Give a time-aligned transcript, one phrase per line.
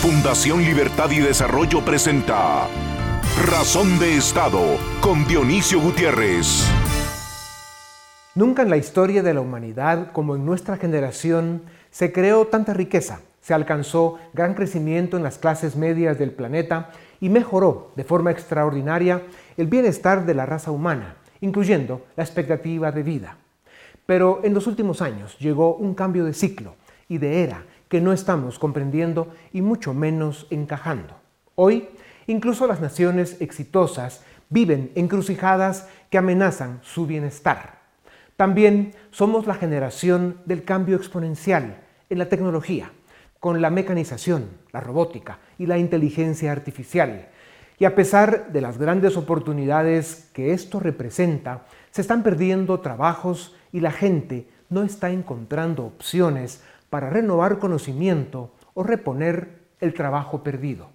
[0.00, 2.66] Fundación Libertad y Desarrollo presenta
[3.50, 6.66] Razón de Estado con Dionisio Gutiérrez.
[8.34, 13.20] Nunca en la historia de la humanidad como en nuestra generación se creó tanta riqueza,
[13.42, 19.20] se alcanzó gran crecimiento en las clases medias del planeta y mejoró de forma extraordinaria
[19.58, 23.36] el bienestar de la raza humana, incluyendo la expectativa de vida.
[24.06, 26.76] Pero en los últimos años llegó un cambio de ciclo
[27.06, 31.16] y de era que no estamos comprendiendo y mucho menos encajando.
[31.56, 31.88] Hoy,
[32.28, 37.80] incluso las naciones exitosas viven encrucijadas que amenazan su bienestar.
[38.36, 42.92] También somos la generación del cambio exponencial en la tecnología,
[43.40, 47.28] con la mecanización, la robótica y la inteligencia artificial.
[47.78, 53.80] Y a pesar de las grandes oportunidades que esto representa, se están perdiendo trabajos y
[53.80, 60.90] la gente no está encontrando opciones para renovar conocimiento o reponer el trabajo perdido.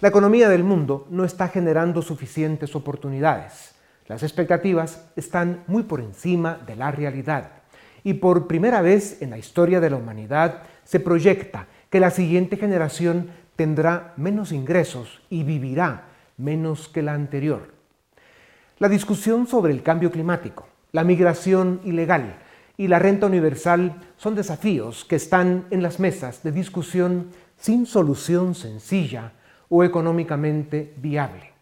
[0.00, 3.74] La economía del mundo no está generando suficientes oportunidades.
[4.06, 7.50] Las expectativas están muy por encima de la realidad.
[8.02, 12.56] Y por primera vez en la historia de la humanidad se proyecta que la siguiente
[12.56, 16.04] generación tendrá menos ingresos y vivirá
[16.36, 17.72] menos que la anterior.
[18.78, 22.36] La discusión sobre el cambio climático, la migración ilegal,
[22.76, 28.54] y la renta universal son desafíos que están en las mesas de discusión sin solución
[28.54, 29.32] sencilla
[29.68, 31.52] o económicamente viable.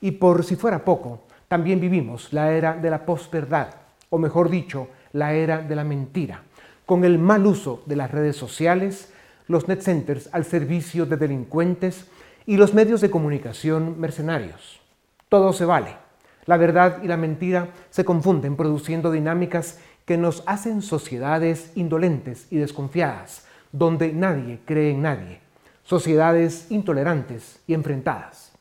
[0.00, 3.74] Y por si fuera poco, también vivimos la era de la posverdad,
[4.08, 6.42] o mejor dicho, la era de la mentira,
[6.86, 9.12] con el mal uso de las redes sociales,
[9.46, 12.06] los net centers al servicio de delincuentes
[12.46, 14.80] y los medios de comunicación mercenarios.
[15.28, 15.96] Todo se vale.
[16.46, 22.56] La verdad y la mentira se confunden produciendo dinámicas que nos hacen sociedades indolentes y
[22.56, 25.40] desconfiadas, donde nadie cree en nadie,
[25.84, 28.52] sociedades intolerantes y enfrentadas.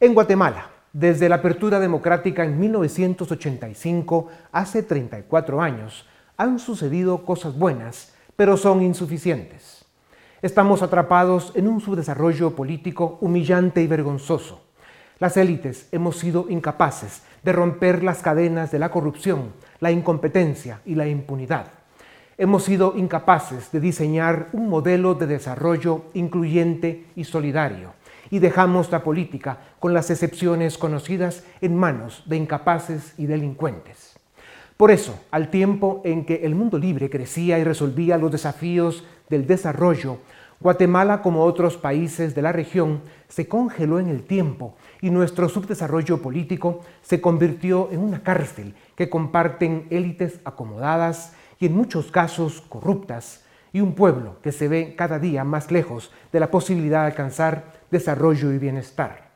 [0.00, 6.06] En Guatemala, desde la apertura democrática en 1985, hace 34 años,
[6.36, 9.84] han sucedido cosas buenas, pero son insuficientes.
[10.40, 14.67] Estamos atrapados en un subdesarrollo político humillante y vergonzoso.
[15.20, 20.94] Las élites hemos sido incapaces de romper las cadenas de la corrupción, la incompetencia y
[20.94, 21.72] la impunidad.
[22.36, 27.94] Hemos sido incapaces de diseñar un modelo de desarrollo incluyente y solidario
[28.30, 34.16] y dejamos la política con las excepciones conocidas en manos de incapaces y delincuentes.
[34.76, 39.48] Por eso, al tiempo en que el mundo libre crecía y resolvía los desafíos del
[39.48, 40.18] desarrollo,
[40.60, 46.20] Guatemala, como otros países de la región, se congeló en el tiempo y nuestro subdesarrollo
[46.20, 53.44] político se convirtió en una cárcel que comparten élites acomodadas y en muchos casos corruptas
[53.72, 57.72] y un pueblo que se ve cada día más lejos de la posibilidad de alcanzar
[57.90, 59.28] desarrollo y bienestar.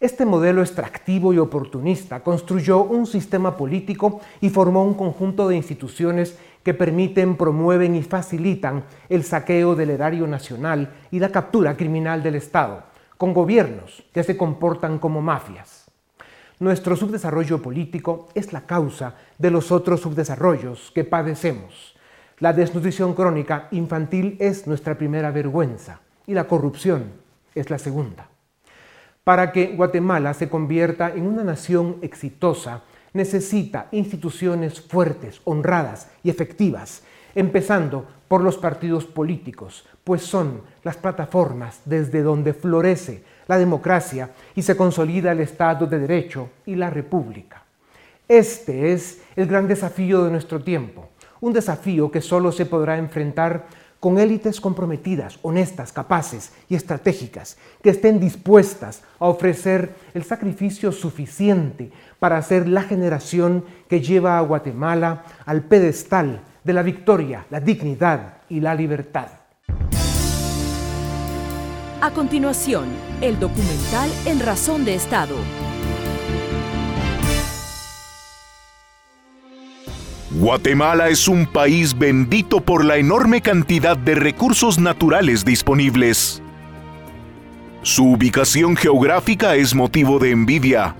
[0.00, 6.36] Este modelo extractivo y oportunista construyó un sistema político y formó un conjunto de instituciones
[6.62, 12.34] que permiten, promueven y facilitan el saqueo del erario nacional y la captura criminal del
[12.34, 12.82] Estado,
[13.16, 15.90] con gobiernos que se comportan como mafias.
[16.58, 21.96] Nuestro subdesarrollo político es la causa de los otros subdesarrollos que padecemos.
[22.38, 27.12] La desnutrición crónica infantil es nuestra primera vergüenza y la corrupción
[27.54, 28.28] es la segunda.
[29.24, 32.82] Para que Guatemala se convierta en una nación exitosa,
[33.12, 37.02] necesita instituciones fuertes, honradas y efectivas,
[37.34, 44.62] empezando por los partidos políticos, pues son las plataformas desde donde florece la democracia y
[44.62, 47.62] se consolida el Estado de Derecho y la República.
[48.26, 53.66] Este es el gran desafío de nuestro tiempo, un desafío que solo se podrá enfrentar
[54.00, 61.90] con élites comprometidas, honestas, capaces y estratégicas, que estén dispuestas a ofrecer el sacrificio suficiente
[62.18, 68.38] para ser la generación que lleva a Guatemala al pedestal de la victoria, la dignidad
[68.48, 69.28] y la libertad.
[72.00, 72.86] A continuación,
[73.20, 75.36] el documental En Razón de Estado.
[80.30, 86.42] Guatemala es un país bendito por la enorme cantidad de recursos naturales disponibles.
[87.82, 90.96] Su ubicación geográfica es motivo de envidia.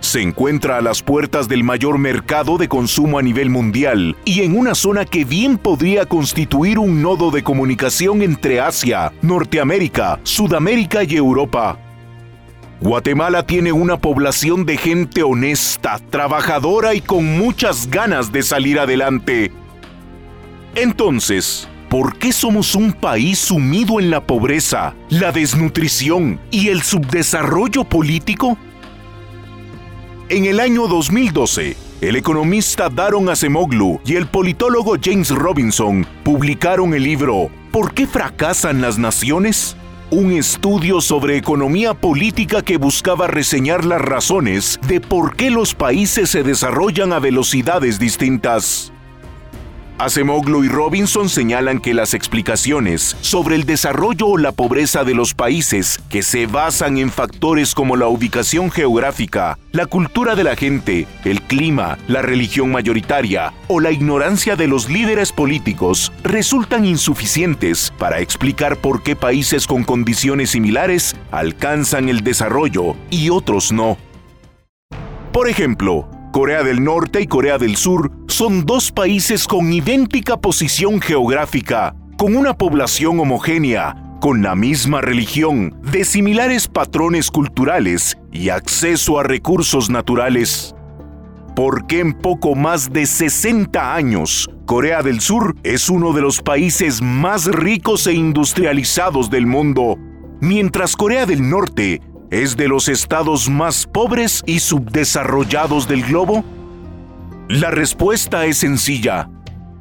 [0.00, 4.56] Se encuentra a las puertas del mayor mercado de consumo a nivel mundial y en
[4.56, 11.16] una zona que bien podría constituir un nodo de comunicación entre Asia, Norteamérica, Sudamérica y
[11.16, 11.78] Europa.
[12.80, 19.52] Guatemala tiene una población de gente honesta, trabajadora y con muchas ganas de salir adelante.
[20.74, 27.82] Entonces, ¿Por qué somos un país sumido en la pobreza, la desnutrición y el subdesarrollo
[27.82, 28.56] político?
[30.30, 37.02] En el año 2012, el economista Daron Acemoglu y el politólogo James Robinson publicaron el
[37.02, 39.76] libro ¿Por qué fracasan las naciones?
[40.12, 46.30] Un estudio sobre economía política que buscaba reseñar las razones de por qué los países
[46.30, 48.92] se desarrollan a velocidades distintas.
[50.00, 55.34] Acemoglu y Robinson señalan que las explicaciones sobre el desarrollo o la pobreza de los
[55.34, 61.06] países que se basan en factores como la ubicación geográfica, la cultura de la gente,
[61.24, 68.20] el clima, la religión mayoritaria o la ignorancia de los líderes políticos resultan insuficientes para
[68.20, 73.98] explicar por qué países con condiciones similares alcanzan el desarrollo y otros no.
[75.30, 81.00] Por ejemplo, Corea del Norte y Corea del Sur son dos países con idéntica posición
[81.00, 89.18] geográfica, con una población homogénea, con la misma religión, de similares patrones culturales y acceso
[89.18, 90.72] a recursos naturales.
[91.56, 96.42] ¿Por qué en poco más de 60 años Corea del Sur es uno de los
[96.42, 99.98] países más ricos e industrializados del mundo,
[100.40, 102.00] mientras Corea del Norte
[102.30, 106.44] es de los estados más pobres y subdesarrollados del globo?
[107.48, 109.28] La respuesta es sencilla.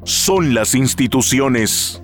[0.03, 2.01] Son las instituciones.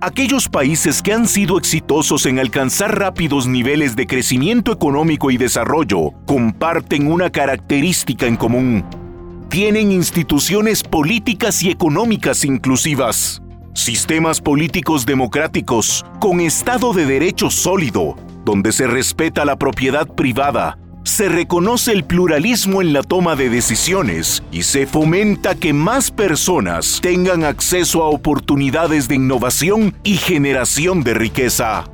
[0.00, 6.12] Aquellos países que han sido exitosos en alcanzar rápidos niveles de crecimiento económico y desarrollo
[6.26, 8.84] comparten una característica en común.
[9.48, 13.42] Tienen instituciones políticas y económicas inclusivas,
[13.74, 21.28] sistemas políticos democráticos con Estado de Derecho sólido, donde se respeta la propiedad privada, se
[21.28, 27.44] reconoce el pluralismo en la toma de decisiones y se fomenta que más personas tengan
[27.44, 31.84] acceso a oportunidades de innovación y generación de riqueza.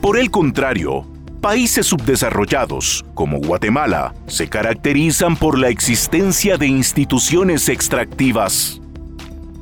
[0.00, 1.06] Por el contrario,
[1.42, 8.80] países subdesarrollados, como Guatemala, se caracterizan por la existencia de instituciones extractivas.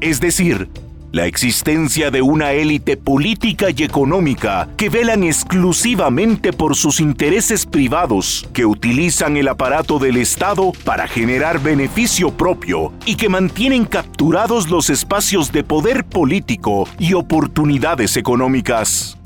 [0.01, 0.71] Es decir,
[1.13, 8.49] la existencia de una élite política y económica que velan exclusivamente por sus intereses privados,
[8.53, 14.91] que utilizan el aparato del Estado para generar beneficio propio y que mantienen capturados los
[14.91, 19.17] espacios de poder político y oportunidades económicas.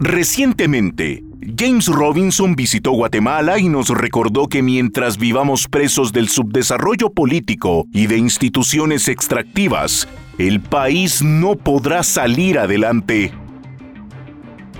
[0.00, 1.24] Recientemente,
[1.56, 8.06] James Robinson visitó Guatemala y nos recordó que mientras vivamos presos del subdesarrollo político y
[8.06, 13.32] de instituciones extractivas, el país no podrá salir adelante.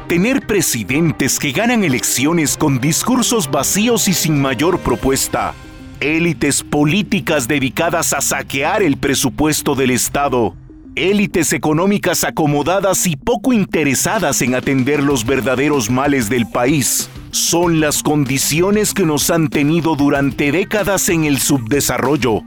[0.08, 5.54] Tener presidentes que ganan elecciones con discursos vacíos y sin mayor propuesta.
[6.00, 10.54] Élites políticas dedicadas a saquear el presupuesto del Estado.
[10.98, 17.08] Élites económicas acomodadas y poco interesadas en atender los verdaderos males del país.
[17.30, 22.42] Son las condiciones que nos han tenido durante décadas en el subdesarrollo.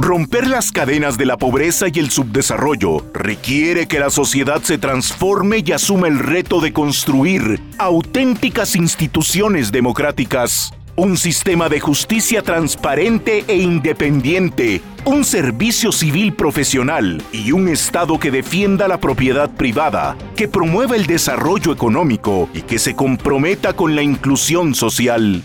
[0.00, 5.64] Romper las cadenas de la pobreza y el subdesarrollo requiere que la sociedad se transforme
[5.66, 13.56] y asuma el reto de construir auténticas instituciones democráticas, un sistema de justicia transparente e
[13.56, 20.96] independiente, un servicio civil profesional y un Estado que defienda la propiedad privada, que promueva
[20.96, 25.44] el desarrollo económico y que se comprometa con la inclusión social.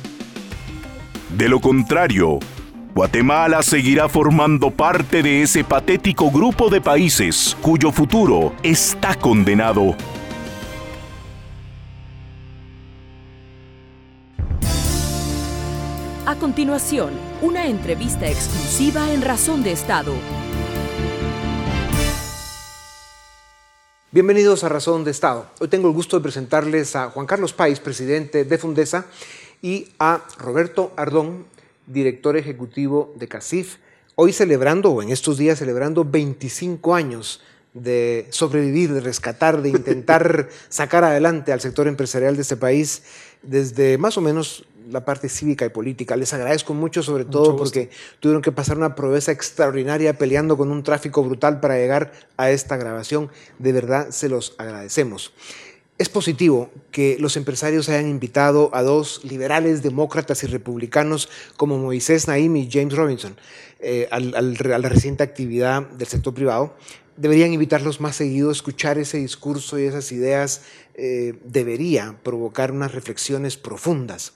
[1.38, 2.39] De lo contrario,
[2.95, 9.95] Guatemala seguirá formando parte de ese patético grupo de países cuyo futuro está condenado.
[16.25, 17.12] A continuación,
[17.42, 20.13] una entrevista exclusiva en Razón de Estado.
[24.10, 25.48] Bienvenidos a Razón de Estado.
[25.60, 29.08] Hoy tengo el gusto de presentarles a Juan Carlos Páez, presidente de Fundesa,
[29.62, 31.46] y a Roberto Ardón,
[31.88, 33.75] director ejecutivo de CACIF,
[34.15, 37.42] hoy celebrando, o en estos días celebrando 25 años
[37.74, 43.03] de sobrevivir, de rescatar, de intentar sacar adelante al sector empresarial de este país
[43.42, 46.15] desde más o menos la parte cívica y política.
[46.15, 50.83] Les agradezco mucho, sobre todo porque tuvieron que pasar una proeza extraordinaria peleando con un
[50.83, 53.29] tráfico brutal para llegar a esta grabación.
[53.59, 55.33] De verdad, se los agradecemos.
[55.99, 62.27] Es positivo que los empresarios hayan invitado a dos liberales, demócratas y republicanos como Moisés
[62.27, 63.37] Naim y James Robinson
[63.79, 66.75] eh, a la reciente actividad del sector privado.
[67.15, 70.63] Deberían invitarlos más seguido, escuchar ese discurso y esas ideas
[70.95, 74.33] eh, debería provocar unas reflexiones profundas.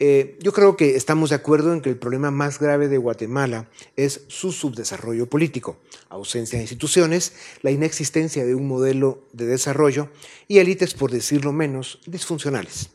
[0.00, 3.68] Eh, yo creo que estamos de acuerdo en que el problema más grave de Guatemala
[3.96, 5.78] es su subdesarrollo político,
[6.08, 10.08] ausencia de instituciones, la inexistencia de un modelo de desarrollo
[10.46, 12.90] y élites, por decirlo menos, disfuncionales.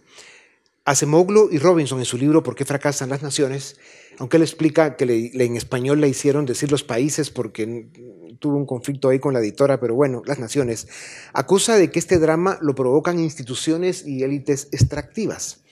[0.86, 3.78] Acemoglu y Robinson en su libro ¿Por qué fracasan las naciones?
[4.18, 7.88] Aunque él explica que en español le hicieron decir los países porque
[8.40, 10.88] tuvo un conflicto ahí con la editora, pero bueno, las naciones,
[11.34, 15.63] acusa de que este drama lo provocan instituciones y élites extractivas.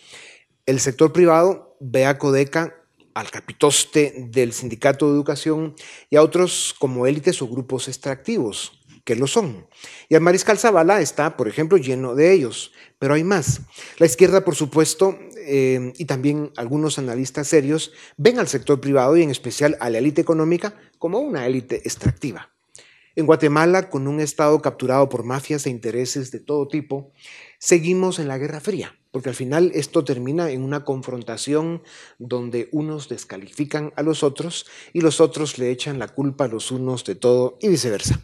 [0.68, 2.76] El sector privado ve a Codeca,
[3.16, 5.76] al capitoste del sindicato de educación
[6.10, 9.68] y a otros como élites o grupos extractivos, que lo son.
[10.08, 13.62] Y el mariscal Zavala está, por ejemplo, lleno de ellos, pero hay más.
[13.98, 19.24] La izquierda, por supuesto, eh, y también algunos analistas serios, ven al sector privado y
[19.24, 22.52] en especial a la élite económica como una élite extractiva.
[23.16, 27.12] En Guatemala, con un Estado capturado por mafias e intereses de todo tipo,
[27.58, 31.84] seguimos en la Guerra Fría, porque al final esto termina en una confrontación
[32.18, 36.72] donde unos descalifican a los otros y los otros le echan la culpa a los
[36.72, 38.22] unos de todo y viceversa.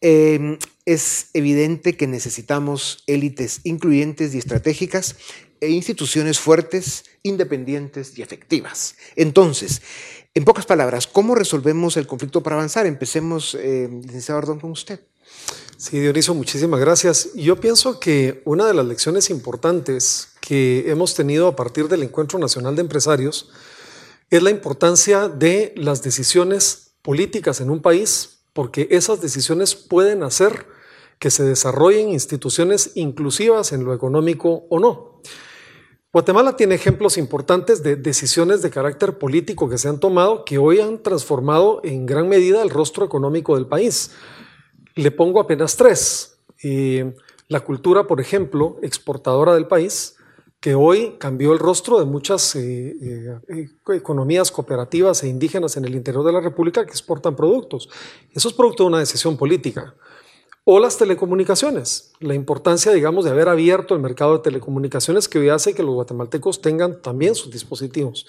[0.00, 5.16] Em, es evidente que necesitamos élites incluyentes y estratégicas
[5.60, 8.96] e instituciones fuertes, independientes y efectivas.
[9.16, 9.80] Entonces,
[10.34, 12.84] en pocas palabras, ¿cómo resolvemos el conflicto para avanzar?
[12.84, 15.00] Empecemos, eh, licenciado con usted.
[15.78, 17.34] Sí, Dionisio, muchísimas gracias.
[17.34, 22.38] Yo pienso que una de las lecciones importantes que hemos tenido a partir del Encuentro
[22.38, 23.50] Nacional de Empresarios
[24.30, 30.66] es la importancia de las decisiones políticas en un país, porque esas decisiones pueden hacer
[31.18, 35.20] que se desarrollen instituciones inclusivas en lo económico o no.
[36.10, 40.80] Guatemala tiene ejemplos importantes de decisiones de carácter político que se han tomado que hoy
[40.80, 44.12] han transformado en gran medida el rostro económico del país.
[44.96, 46.38] Le pongo apenas tres.
[47.48, 50.16] La cultura, por ejemplo, exportadora del país,
[50.58, 52.96] que hoy cambió el rostro de muchas eh,
[53.48, 57.88] eh, economías cooperativas e indígenas en el interior de la República que exportan productos.
[58.32, 59.94] Eso es producto de una decisión política.
[60.64, 65.50] O las telecomunicaciones, la importancia, digamos, de haber abierto el mercado de telecomunicaciones que hoy
[65.50, 68.26] hace que los guatemaltecos tengan también sus dispositivos.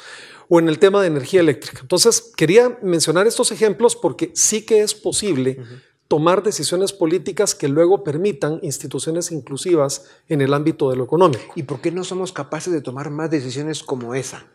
[0.48, 1.80] O en el tema de energía eléctrica.
[1.82, 5.66] Entonces, quería mencionar estos ejemplos porque sí que es posible
[6.08, 11.54] tomar decisiones políticas que luego permitan instituciones inclusivas en el ámbito de lo económico.
[11.56, 14.46] ¿Y por qué no somos capaces de tomar más decisiones como esa?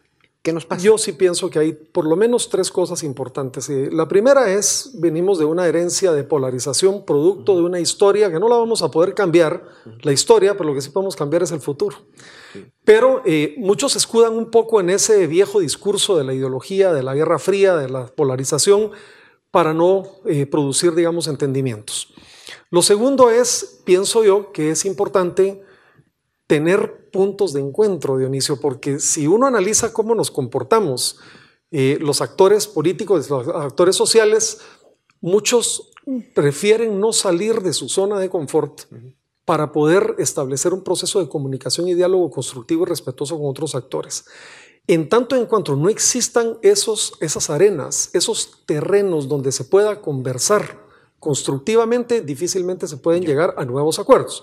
[0.42, 0.82] ¿Qué nos pasa?
[0.82, 3.68] Yo sí pienso que hay por lo menos tres cosas importantes.
[3.70, 8.40] Eh, la primera es, venimos de una herencia de polarización, producto de una historia que
[8.40, 9.62] no la vamos a poder cambiar,
[10.00, 11.96] la historia, pero lo que sí podemos cambiar es el futuro.
[12.84, 17.14] Pero eh, muchos escudan un poco en ese viejo discurso de la ideología, de la
[17.14, 18.90] Guerra Fría, de la polarización,
[19.52, 22.08] para no eh, producir, digamos, entendimientos.
[22.70, 25.62] Lo segundo es, pienso yo, que es importante
[26.48, 31.18] tener puntos de encuentro, Dionisio, porque si uno analiza cómo nos comportamos,
[31.70, 34.60] eh, los actores políticos, los actores sociales,
[35.20, 35.92] muchos
[36.34, 38.82] prefieren no salir de su zona de confort
[39.44, 44.24] para poder establecer un proceso de comunicación y diálogo constructivo y respetuoso con otros actores.
[44.86, 50.82] En tanto en cuanto no existan esos, esas arenas, esos terrenos donde se pueda conversar
[51.20, 54.42] constructivamente, difícilmente se pueden llegar a nuevos acuerdos.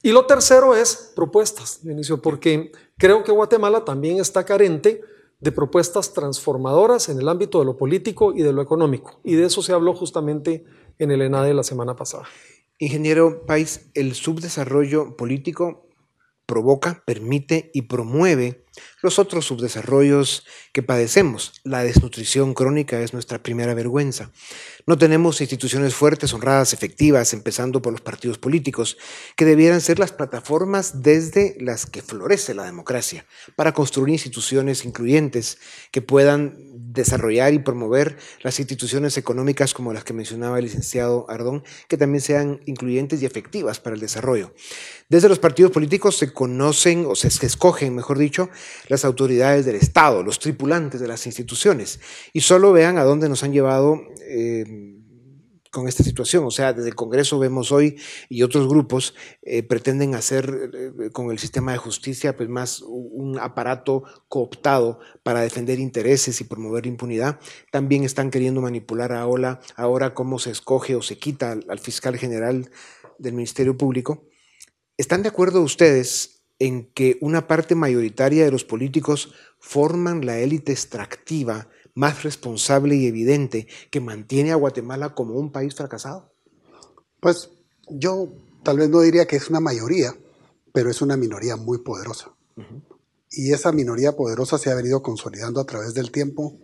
[0.00, 5.02] Y lo tercero es propuestas, inicio, porque creo que Guatemala también está carente
[5.40, 9.18] de propuestas transformadoras en el ámbito de lo político y de lo económico.
[9.24, 10.64] Y de eso se habló justamente
[10.98, 12.28] en el ENADE la semana pasada.
[12.78, 15.89] Ingeniero País, el subdesarrollo político
[16.50, 18.64] provoca, permite y promueve
[19.02, 21.52] los otros subdesarrollos que padecemos.
[21.62, 24.32] La desnutrición crónica es nuestra primera vergüenza.
[24.84, 28.98] No tenemos instituciones fuertes, honradas, efectivas, empezando por los partidos políticos,
[29.36, 35.58] que debieran ser las plataformas desde las que florece la democracia, para construir instituciones incluyentes
[35.92, 41.62] que puedan desarrollar y promover las instituciones económicas como las que mencionaba el licenciado Ardón,
[41.88, 44.52] que también sean incluyentes y efectivas para el desarrollo.
[45.08, 48.50] Desde los partidos políticos se conocen o se escogen, mejor dicho,
[48.88, 52.00] las autoridades del Estado, los tripulantes de las instituciones.
[52.32, 54.99] Y solo vean a dónde nos han llevado eh,
[55.70, 56.44] con esta situación.
[56.44, 57.96] O sea, desde el Congreso vemos hoy
[58.28, 63.38] y otros grupos eh, pretenden hacer eh, con el sistema de justicia pues más un
[63.38, 67.38] aparato cooptado para defender intereses y promover impunidad.
[67.70, 72.70] También están queriendo manipular ahora, ahora cómo se escoge o se quita al fiscal general
[73.18, 74.24] del Ministerio Público.
[74.96, 80.72] ¿Están de acuerdo ustedes en que una parte mayoritaria de los políticos forman la élite
[80.72, 86.32] extractiva más responsable y evidente que mantiene a Guatemala como un país fracasado?
[87.20, 87.50] Pues
[87.88, 88.28] yo
[88.62, 90.14] tal vez no diría que es una mayoría,
[90.72, 92.34] pero es una minoría muy poderosa.
[93.32, 96.58] y esa minoría poderosa se ha venido consolidando a través del tiempo.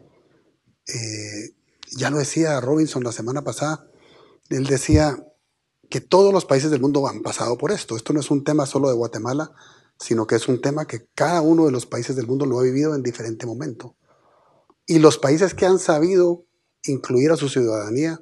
[0.89, 1.55] Eh,
[1.97, 3.89] ya lo decía Robinson la semana pasada,
[4.49, 5.17] él decía
[5.89, 7.97] que todos los países del mundo han pasado por esto.
[7.97, 9.53] Esto no es un tema solo de Guatemala,
[9.99, 12.63] sino que es un tema que cada uno de los países del mundo lo ha
[12.63, 13.95] vivido en diferente momento.
[14.87, 16.45] Y los países que han sabido
[16.85, 18.21] incluir a su ciudadanía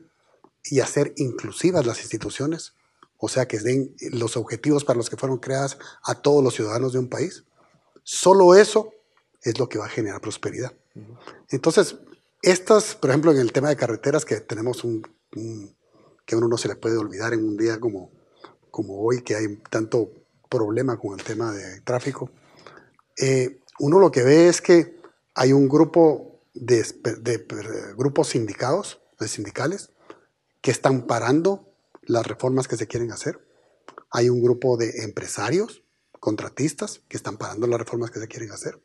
[0.65, 2.75] y hacer inclusivas las instituciones,
[3.19, 6.93] o sea, que den los objetivos para los que fueron creadas a todos los ciudadanos
[6.93, 7.45] de un país,
[8.03, 8.93] solo eso
[9.43, 10.73] es lo que va a generar prosperidad.
[11.51, 11.97] Entonces,
[12.43, 15.03] estas, por ejemplo, en el tema de carreteras, que tenemos un,
[16.27, 18.11] que uno no se le puede olvidar en un día como,
[18.71, 20.11] como hoy, que hay tanto
[20.49, 22.31] problema con el tema de tráfico,
[23.17, 25.01] eh, uno lo que ve es que
[25.35, 29.91] hay un grupo de, grupos sindicados, de sindicales,
[30.61, 33.47] que están parando las reformas que se quieren hacer.
[34.11, 35.83] Hay un grupo de empresarios,
[36.21, 38.81] contratistas, que están parando las reformas que se quieren hacer.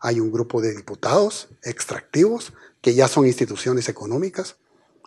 [0.00, 4.56] Hay un grupo de diputados extractivos, que ya son instituciones económicas,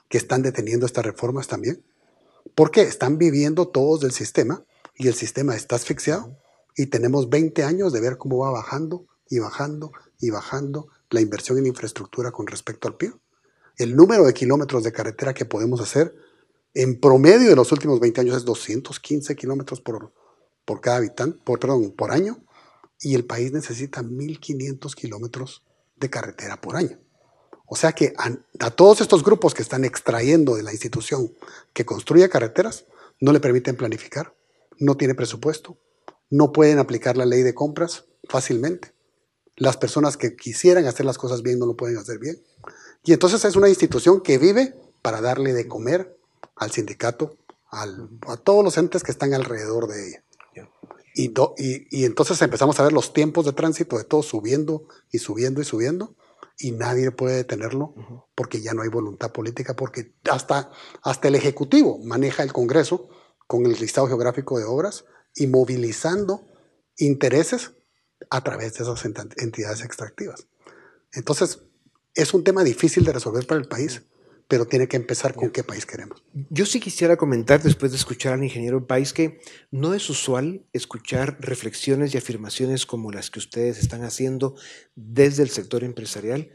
[0.09, 1.83] que están deteniendo estas reformas también.
[2.55, 4.65] Porque están viviendo todos del sistema
[4.95, 6.37] y el sistema está asfixiado
[6.75, 11.57] y tenemos 20 años de ver cómo va bajando y bajando y bajando la inversión
[11.57, 13.13] en infraestructura con respecto al PIB.
[13.77, 16.15] El número de kilómetros de carretera que podemos hacer
[16.73, 20.13] en promedio de los últimos 20 años es 215 kilómetros por,
[20.65, 22.43] por cada habitante, por, perdón, por año,
[22.99, 25.63] y el país necesita 1.500 kilómetros
[25.97, 26.99] de carretera por año.
[27.65, 28.31] O sea que a,
[28.65, 31.33] a, todos estos grupos que están extrayendo de la institución
[31.73, 32.85] que construye carreteras,
[33.19, 34.35] no le permiten planificar,
[34.77, 35.77] no tiene presupuesto,
[36.29, 38.93] no pueden aplicar la ley de compras fácilmente.
[39.55, 42.41] Las personas que quisieran hacer las cosas bien no lo pueden hacer bien.
[43.03, 46.17] Y entonces es una institución que vive para darle de comer
[46.55, 47.37] al sindicato,
[47.71, 50.23] a todos los entes que están alrededor de ella.
[51.13, 55.59] Y, y, entonces empezamos a ver los tiempos de tránsito de todo subiendo y subiendo
[55.59, 56.15] y subiendo
[56.57, 57.93] y nadie puede detenerlo
[58.35, 63.09] porque ya no hay voluntad política, porque hasta, hasta el Ejecutivo maneja el Congreso
[63.47, 66.47] con el listado geográfico de obras y movilizando
[66.97, 67.71] intereses
[68.29, 69.05] a través de esas
[69.37, 70.47] entidades extractivas.
[71.13, 71.59] Entonces,
[72.15, 74.03] es un tema difícil de resolver para el país,
[74.47, 76.25] pero tiene que empezar con qué país queremos.
[76.49, 79.39] Yo sí quisiera comentar, después de escuchar al ingeniero País, que
[79.71, 84.55] no es usual escuchar reflexiones y afirmaciones como las que ustedes están haciendo
[84.95, 86.51] desde el sector empresarial.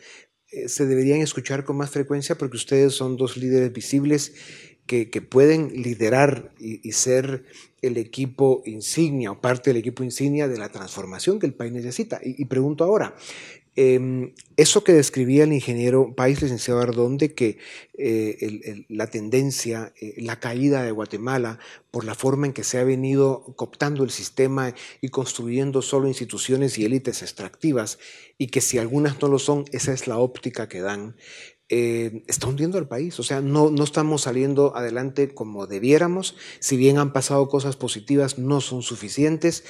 [0.48, 4.34] Eh, se deberían escuchar con más frecuencia porque ustedes son dos líderes visibles
[4.86, 7.44] que, pueden liderar y, ser
[7.82, 12.20] el equipo insignia o parte del equipo insignia de la transformación que el país necesita.
[12.22, 13.14] Y, pregunto ahora,
[13.74, 17.58] em, eso que describía el ingeniero País, licenciado Ardón, de que
[17.98, 21.58] eh, la tendencia, eh, la caída de Guatemala
[21.90, 26.78] por la forma en que se ha venido cooptando el sistema y construyendo solo instituciones
[26.78, 27.98] y élites extractivas,
[28.38, 31.16] y que si algunas no lo son, esa es la óptica que dan.
[31.68, 33.18] Eh, está hundiendo al país.
[33.18, 36.36] O sea, no, no estamos saliendo adelante como debiéramos.
[36.60, 39.64] Si bien han pasado cosas positivas, no son suficientes.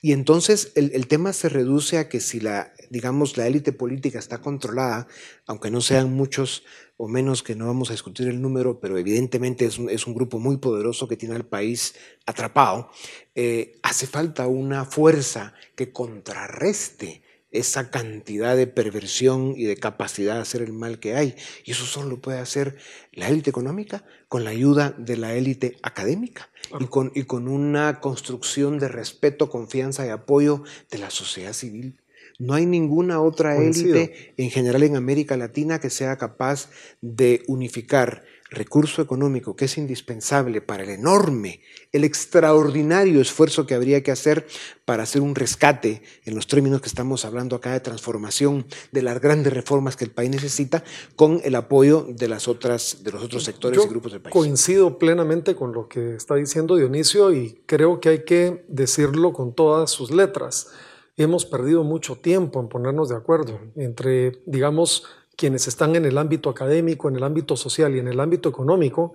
[0.00, 4.38] Y entonces el, tema se reduce a que si la, digamos, la élite política está
[4.38, 5.08] controlada,
[5.44, 6.62] aunque no sean muchos
[6.96, 10.14] o menos que no vamos a discutir el número, pero evidentemente es un, es un
[10.14, 12.90] grupo muy poderoso que tiene al país atrapado,
[13.34, 20.40] eh, hace falta una fuerza que contrarreste esa cantidad de perversión y de capacidad de
[20.40, 21.34] hacer el mal que hay.
[21.64, 22.76] Y eso solo lo puede hacer
[23.12, 28.00] la élite económica con la ayuda de la élite académica y, con, y con una
[28.00, 31.98] construcción de respeto, confianza y apoyo de la sociedad civil.
[32.38, 38.24] No hay ninguna otra élite en general en América Latina que sea capaz de unificar
[38.50, 41.60] recurso económico que es indispensable para el enorme,
[41.92, 44.46] el extraordinario esfuerzo que habría que hacer
[44.84, 49.20] para hacer un rescate en los términos que estamos hablando acá de transformación de las
[49.20, 50.82] grandes reformas que el país necesita
[51.16, 54.32] con el apoyo de las otras de los otros sectores y grupos del país.
[54.32, 59.54] Coincido plenamente con lo que está diciendo Dionisio y creo que hay que decirlo con
[59.54, 60.68] todas sus letras.
[61.16, 65.04] Hemos perdido mucho tiempo en ponernos de acuerdo entre, digamos,
[65.38, 69.12] quienes están en el ámbito académico, en el ámbito social y en el ámbito económico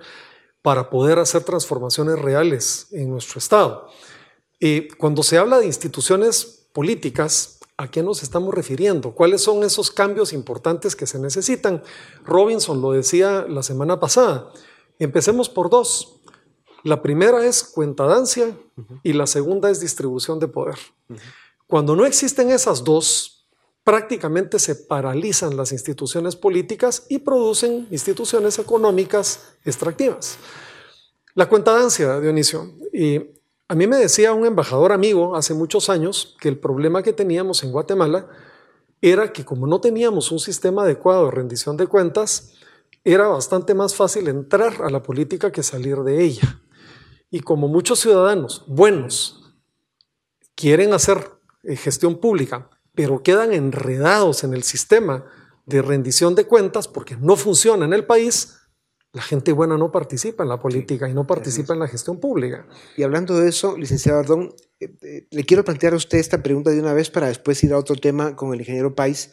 [0.62, 3.90] para poder hacer transformaciones reales en nuestro Estado.
[4.58, 9.12] Y cuando se habla de instituciones políticas, ¿a qué nos estamos refiriendo?
[9.12, 11.84] ¿Cuáles son esos cambios importantes que se necesitan?
[12.24, 14.50] Robinson lo decía la semana pasada.
[15.00, 16.22] Empecemos por dos.
[16.84, 18.58] La primera es cuentadancia
[19.04, 20.78] y la segunda es distribución de poder.
[21.68, 23.43] Cuando no existen esas dos,
[23.84, 30.38] prácticamente se paralizan las instituciones políticas y producen instituciones económicas extractivas.
[31.36, 33.20] La cuentadancia, Dionisio, y
[33.70, 37.64] A mí me decía un embajador amigo hace muchos años que el problema que teníamos
[37.64, 38.28] en Guatemala
[39.02, 42.54] era que como no teníamos un sistema adecuado de rendición de cuentas,
[43.04, 46.62] era bastante más fácil entrar a la política que salir de ella.
[47.32, 49.56] Y como muchos ciudadanos buenos
[50.56, 51.32] quieren hacer
[51.64, 55.26] eh, gestión pública, pero quedan enredados en el sistema
[55.66, 58.58] de rendición de cuentas porque no funciona en el país,
[59.14, 62.68] la gente buena no participa en la política y no participa en la gestión pública.
[62.98, 66.72] Y hablando de eso, licenciado Ardón, eh, eh, le quiero plantear a usted esta pregunta
[66.72, 69.32] de una vez para después ir a otro tema con el ingeniero Pais.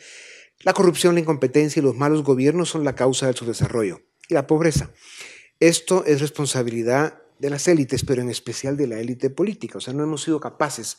[0.60, 4.34] La corrupción, la incompetencia y los malos gobiernos son la causa de su desarrollo y
[4.34, 4.90] la pobreza.
[5.60, 9.78] Esto es responsabilidad de las élites, pero en especial de la élite política.
[9.78, 10.98] O sea, no hemos sido capaces,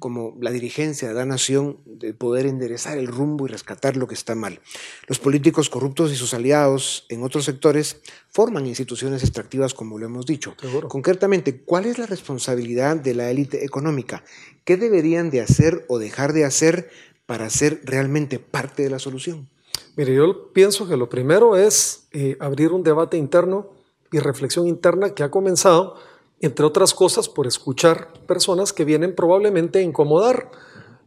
[0.00, 4.14] como la dirigencia de la nación, de poder enderezar el rumbo y rescatar lo que
[4.14, 4.60] está mal.
[5.06, 10.26] Los políticos corruptos y sus aliados en otros sectores forman instituciones extractivas, como lo hemos
[10.26, 10.56] dicho.
[10.88, 14.24] Concretamente, ¿cuál es la responsabilidad de la élite económica?
[14.64, 16.90] ¿Qué deberían de hacer o dejar de hacer
[17.24, 19.48] para ser realmente parte de la solución?
[19.96, 23.77] Mire, yo pienso que lo primero es eh, abrir un debate interno
[24.12, 25.96] y reflexión interna que ha comenzado,
[26.40, 30.50] entre otras cosas, por escuchar personas que vienen probablemente a incomodar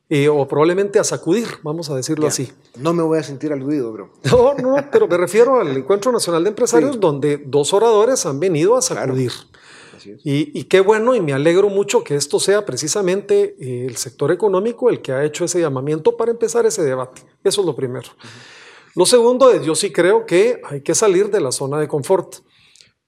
[0.09, 2.51] eh, o probablemente a sacudir, vamos a decirlo así.
[2.77, 4.11] No me voy a sentir aludido, bro.
[4.29, 8.75] No, no, pero me refiero al Encuentro Nacional de Empresarios, donde dos oradores han venido
[8.75, 9.31] a sacudir.
[10.23, 14.89] Y, qué bueno, y me alegro mucho que esto sea precisamente eh, el sector económico
[14.89, 17.21] el que ha hecho ese llamamiento para empezar ese debate.
[17.43, 18.09] Eso es lo primero.
[18.95, 22.37] Lo segundo es, yo sí creo que hay que salir de la zona de confort.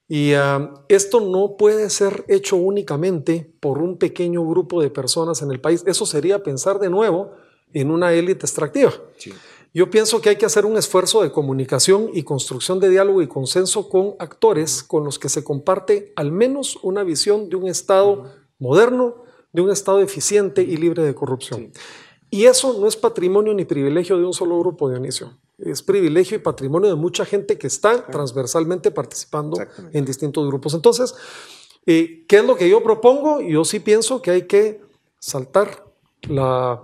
[0.08, 5.50] Y ah, esto no puede ser hecho únicamente por un pequeño grupo de personas en
[5.50, 5.82] el país.
[5.86, 7.32] Eso sería pensar de nuevo
[7.72, 8.92] en una élite extractiva.
[9.72, 13.26] Yo pienso que hay que hacer un esfuerzo de comunicación y construcción de diálogo y
[13.26, 18.30] consenso con actores con los que se comparte al menos una visión de un Estado
[18.58, 21.72] moderno, de un Estado eficiente y libre de corrupción.
[22.30, 26.40] Y eso no es patrimonio ni privilegio de un solo grupo, Dionisio es privilegio y
[26.40, 29.56] patrimonio de mucha gente que está transversalmente participando
[29.92, 30.74] en distintos grupos.
[30.74, 31.14] Entonces,
[31.86, 33.40] eh, ¿qué es lo que yo propongo?
[33.40, 34.80] Yo sí pienso que hay que
[35.18, 35.84] saltar
[36.22, 36.82] la,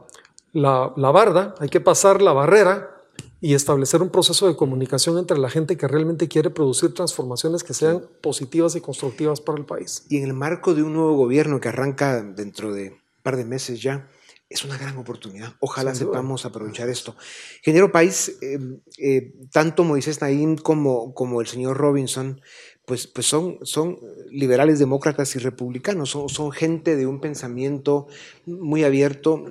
[0.52, 2.96] la, la barda, hay que pasar la barrera
[3.40, 7.72] y establecer un proceso de comunicación entre la gente que realmente quiere producir transformaciones que
[7.72, 10.04] sean positivas y constructivas para el país.
[10.10, 13.46] Y en el marco de un nuevo gobierno que arranca dentro de un par de
[13.46, 14.08] meses ya,
[14.50, 15.54] es una gran oportunidad.
[15.60, 17.16] Ojalá sepamos aprovechar esto.
[17.58, 18.58] Ingeniero País, eh,
[18.98, 22.40] eh, tanto Moisés Naín como, como el señor Robinson,
[22.84, 23.96] pues, pues son, son
[24.28, 28.08] liberales demócratas y republicanos, son, son gente de un pensamiento
[28.44, 29.44] muy abierto,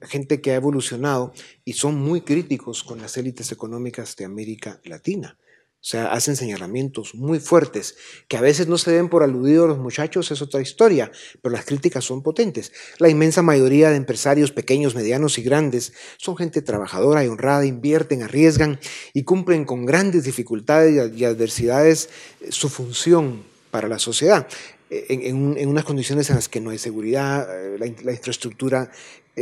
[0.00, 1.34] gente que ha evolucionado
[1.66, 5.36] y son muy críticos con las élites económicas de América Latina.
[5.80, 7.96] O sea, hacen señalamientos muy fuertes,
[8.28, 11.54] que a veces no se ven por aludido a los muchachos, es otra historia, pero
[11.54, 12.70] las críticas son potentes.
[12.98, 18.22] La inmensa mayoría de empresarios pequeños, medianos y grandes son gente trabajadora y honrada, invierten,
[18.22, 18.78] arriesgan
[19.14, 22.10] y cumplen con grandes dificultades y adversidades
[22.42, 24.46] eh, su función para la sociedad.
[24.90, 28.90] En, unas condiciones en las que no hay seguridad, eh, la infraestructura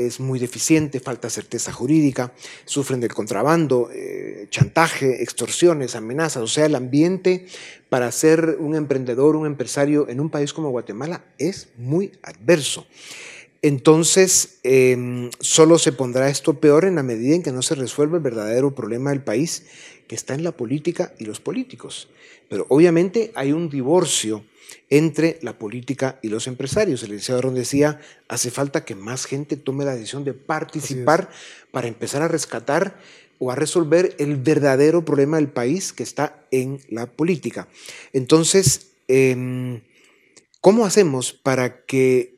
[0.07, 2.33] es muy deficiente, falta certeza jurídica,
[2.65, 6.43] sufren del contrabando, eh, chantaje, extorsiones, amenazas.
[6.43, 7.47] O sea, el ambiente
[7.89, 12.87] para ser un emprendedor, un empresario en un país como Guatemala es muy adverso.
[13.61, 18.19] Entonces, em, solo se pondrá esto peor en la medida en que no se resuelva
[18.19, 19.65] el verdadero problema del país,
[20.07, 22.09] que está en la política y los políticos.
[22.49, 24.45] Pero obviamente hay un divorcio
[24.91, 27.03] entre la política y los empresarios.
[27.03, 31.31] El licenciado Ron decía, hace falta que más gente tome la decisión de participar
[31.71, 32.99] para empezar a rescatar
[33.39, 37.69] o a resolver el verdadero problema del país que está en la política.
[38.13, 39.83] Entonces, em,
[40.61, 42.38] ¿cómo hacemos para que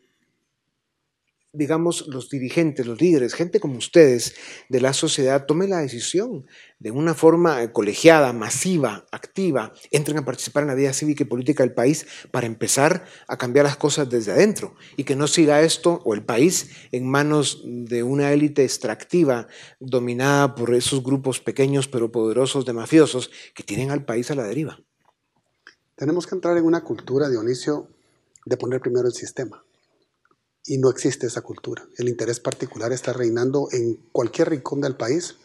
[1.52, 4.34] digamos, los dirigentes, los líderes, gente como ustedes
[4.68, 6.46] de la sociedad, tomen la decisión
[6.78, 11.26] de una forma eh, colegiada, masiva, activa, entren a participar en la vida cívica y
[11.26, 15.62] política del país para empezar a cambiar las cosas desde adentro y que no siga
[15.62, 19.48] esto o el país en manos de una élite extractiva
[19.80, 24.44] dominada por esos grupos pequeños pero poderosos de mafiosos que tienen al país a la
[24.44, 24.80] deriva.
[25.96, 27.88] Tenemos que entrar en una cultura, Dionisio,
[28.46, 29.64] de poner primero el sistema
[30.64, 31.86] y no existe esa cultura.
[31.96, 35.36] El interés particular está reinando en cualquier rincón del país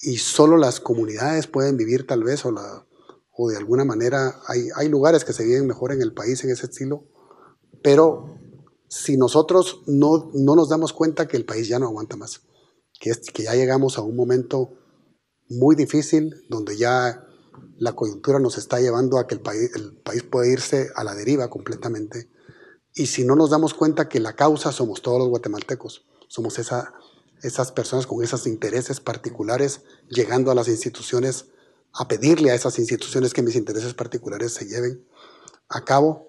[0.00, 2.86] y solo las comunidades pueden vivir tal vez o, la,
[3.32, 6.50] o de alguna manera hay, hay lugares que se viven mejor en el país en
[6.50, 7.04] ese estilo,
[7.82, 8.38] pero
[8.88, 12.42] si nosotros no, no nos damos cuenta que el país ya no aguanta más,
[13.00, 14.78] que, es, que ya llegamos a un momento
[15.48, 17.26] muy difícil donde ya
[17.78, 21.14] la coyuntura nos está llevando a que el país, el país puede irse a la
[21.14, 22.30] deriva completamente,
[22.94, 26.94] Y si no nos damos cuenta que la causa somos todos los guatemaltecos, somos esa,
[27.42, 31.46] esas personas con esos intereses particulares llegando a las instituciones
[31.92, 35.04] a pedirle a esas instituciones que mis intereses particulares se lleven
[35.68, 36.28] a cabo,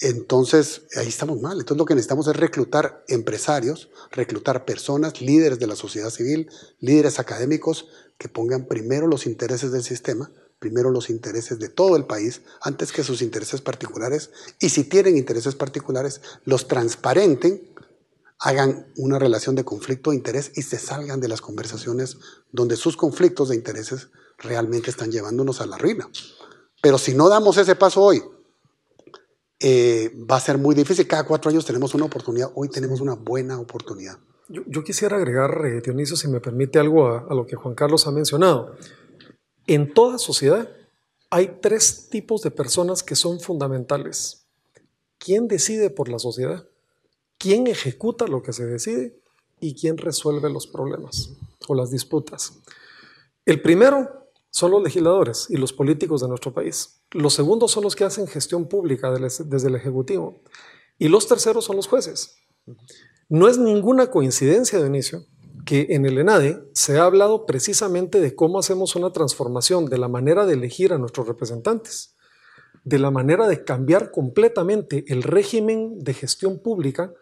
[0.00, 1.58] entonces ahí estamos mal.
[1.58, 7.18] Entonces lo que necesitamos es reclutar empresarios, reclutar personas, líderes de la sociedad civil, líderes
[7.18, 7.88] académicos
[8.18, 10.30] que pongan primero los intereses del sistema,
[10.64, 15.18] primero los intereses de todo el país, antes que sus intereses particulares, y si tienen
[15.18, 17.60] intereses particulares, los transparenten,
[18.40, 22.16] hagan una relación de conflicto de interés y se salgan de las conversaciones
[22.50, 26.08] donde sus conflictos de intereses realmente están llevándonos a la ruina.
[26.80, 28.22] Pero si no damos ese paso hoy,
[29.60, 31.06] eh, va a ser muy difícil.
[31.06, 32.52] Cada cuatro años tenemos una oportunidad.
[32.54, 34.16] Hoy tenemos una buena oportunidad.
[34.48, 38.06] Yo, quisiera agregar, eh, Dionisio, si me permite algo a, a lo que Juan Carlos
[38.06, 38.76] ha mencionado.
[39.66, 40.68] En toda sociedad
[41.30, 44.44] hay tres tipos de personas que son fundamentales.
[45.18, 46.66] ¿Quién decide por la sociedad?
[47.38, 49.18] ¿Quién ejecuta lo que se decide?
[49.60, 51.30] ¿Y quién resuelve los problemas
[51.66, 52.52] o las disputas?
[53.46, 57.00] El primero son los legisladores y los políticos de nuestro país.
[57.10, 60.40] Los segundos son los que hacen gestión pública desde el Ejecutivo.
[60.98, 62.36] Y los terceros son los jueces.
[63.28, 65.24] No es ninguna coincidencia, Dionisio,
[65.64, 70.08] que en el ENADE se ha hablado precisamente de cómo hacemos una transformación de la
[70.08, 72.14] manera de elegir a nuestros representantes,
[72.84, 77.12] de la manera de cambiar completamente el régimen de gestión pública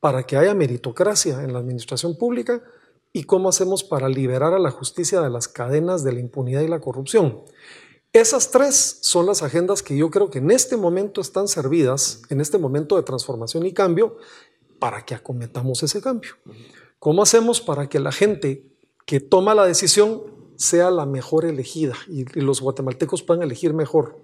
[0.00, 2.62] para que haya meritocracia en la administración pública
[3.12, 6.68] y cómo hacemos para liberar a la justicia de las cadenas de la impunidad y
[6.68, 7.42] la corrupción.
[8.12, 12.40] Esas tres son las agendas que yo creo que en este momento están servidas, en
[12.40, 14.16] este momento de transformación y cambio,
[14.78, 16.32] para que acometamos ese cambio.
[17.00, 18.66] ¿Cómo hacemos para que la gente
[19.06, 20.22] que toma la decisión
[20.56, 24.20] sea la mejor elegida y, los guatemaltecos puedan elegir mejor?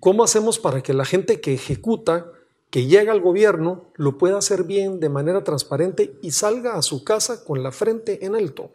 [0.00, 2.32] ¿Cómo hacemos para que la gente que ejecuta
[2.70, 7.04] que llega al gobierno lo pueda hacer bien de manera transparente y salga a su
[7.04, 8.72] casa con la frente en alto.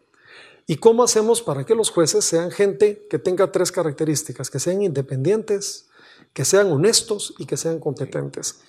[0.67, 4.81] ¿Y cómo hacemos para que los jueces sean gente que tenga tres características, que sean
[4.81, 5.89] independientes,
[6.33, 8.61] que sean honestos y que sean competentes?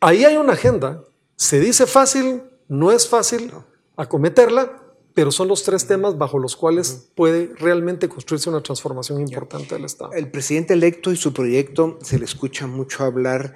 [0.00, 1.02] Ahí hay una agenda.
[1.36, 3.50] Se dice fácil, no es fácil
[3.96, 4.82] acometerla,
[5.14, 9.86] pero son los tres temas bajo los cuales puede realmente construirse una transformación importante del
[9.86, 10.12] Estado.
[10.12, 13.54] El presidente electo y su proyecto se le escucha mucho hablar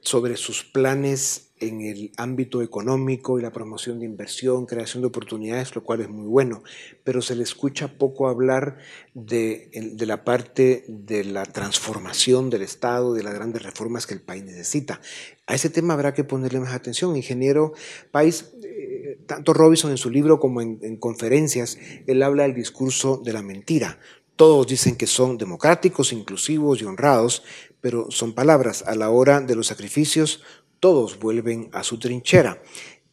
[0.00, 5.74] sobre sus planes en el ámbito económico y la promoción de inversión, creación de oportunidades,
[5.74, 6.62] lo cual es muy bueno,
[7.04, 8.78] pero se le escucha poco hablar
[9.14, 9.70] de,
[10.00, 15.00] la parte de la transformación del Estado, de las grandes reformas que el país necesita.
[15.46, 17.16] A ese tema habrá que ponerle más atención.
[17.16, 17.72] Ingeniero
[18.10, 23.20] País, eh, tanto Robinson en su libro como en, en conferencias, él habla del discurso
[23.24, 23.98] de la mentira.
[24.36, 27.42] Todos dicen que son democráticos, inclusivos y honrados,
[27.80, 28.84] pero son palabras.
[28.86, 30.42] A la hora de los sacrificios,
[30.80, 32.62] todos vuelven a su trinchera.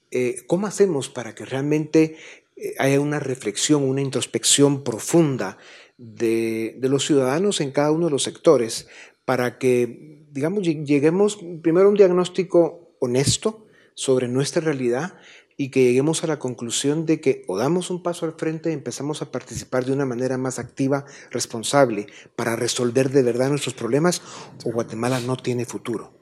[0.10, 2.18] Eh, ¿Cómo hacemos para que realmente
[2.56, 5.58] eh, haya una reflexión, una introspección profunda
[5.98, 8.88] de, los ciudadanos en cada uno de los sectores
[9.26, 15.16] para que, digamos, lleguemos primero a un diagnóstico honesto sobre nuestra realidad
[15.58, 18.74] y que lleguemos a la conclusión de que o damos un paso al frente y
[18.74, 24.22] empezamos a participar de una manera más activa, responsable, para resolver de verdad nuestros problemas,
[24.64, 26.17] o Guatemala no tiene futuro.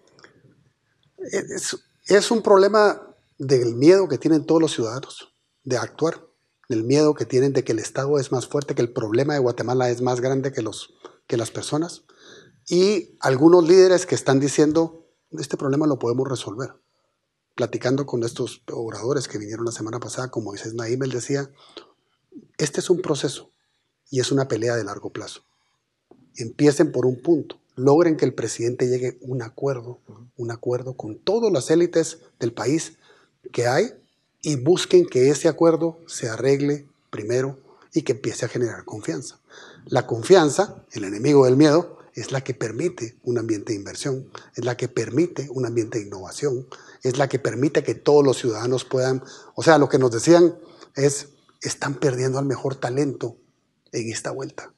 [1.31, 3.01] Es, un problema
[3.37, 5.33] del miedo que tienen todos los ciudadanos
[5.63, 6.25] de actuar,
[6.69, 9.39] del miedo que tienen de que el Estado es más fuerte, que el problema de
[9.39, 10.93] Guatemala es más grande que, los,
[11.27, 12.03] que las personas,
[12.67, 16.75] y algunos líderes que están diciendo, este problema lo podemos resolver
[17.55, 21.49] platicando con estos oradores que vinieron la semana pasada, como Moisés Naim, él decía,
[22.57, 23.49] este es un proceso
[24.11, 25.45] y es una pelea de largo plazo.
[26.35, 29.99] Empiecen por un punto, logren que el presidente llegue a un acuerdo,
[30.37, 32.97] un acuerdo con todas las élites del país
[33.51, 33.93] que hay
[34.41, 37.59] y busquen que ese acuerdo se arregle primero
[37.93, 39.39] y que empiece a generar confianza.
[39.85, 44.63] La confianza, el enemigo del miedo, es la que permite un ambiente de inversión, es
[44.63, 46.67] la que permite un ambiente de innovación,
[47.03, 49.21] es la que permite que todos los ciudadanos puedan,
[49.53, 50.55] o sea, lo que nos decían
[50.95, 51.29] es,
[51.61, 53.37] están perdiendo al mejor talento
[53.91, 54.74] en esta vuelta.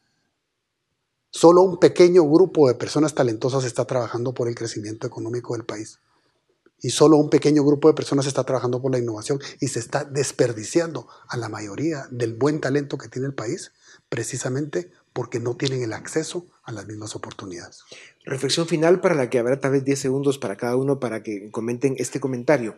[1.38, 6.00] Solo un pequeño grupo de personas talentosas está trabajando por el crecimiento económico del país.
[6.82, 10.04] Y solo un pequeño grupo de personas está trabajando por la innovación y se está
[10.04, 13.71] desperdiciando a la mayoría del buen talento que tiene el país
[14.10, 17.84] precisamente porque no tienen el acceso a las mismas oportunidades.
[18.26, 21.52] Reflexión final para la que habrá tal vez 10 segundos para cada uno para que
[21.52, 22.78] comenten este comentario.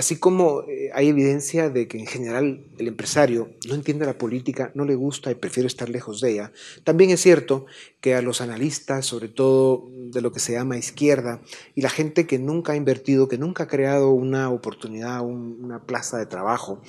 [0.00, 4.72] Así como eh, hay evidencia de que en general el empresario no entiende la política,
[4.74, 6.52] no le gusta y prefiere estar lejos de ella,
[6.84, 7.66] también es cierto
[8.00, 11.42] que a los analistas, sobre todo de lo que se llama izquierda,
[11.74, 16.18] y la gente que nunca ha invertido, que nunca ha creado una oportunidad, una plaza
[16.18, 16.80] de trabajo,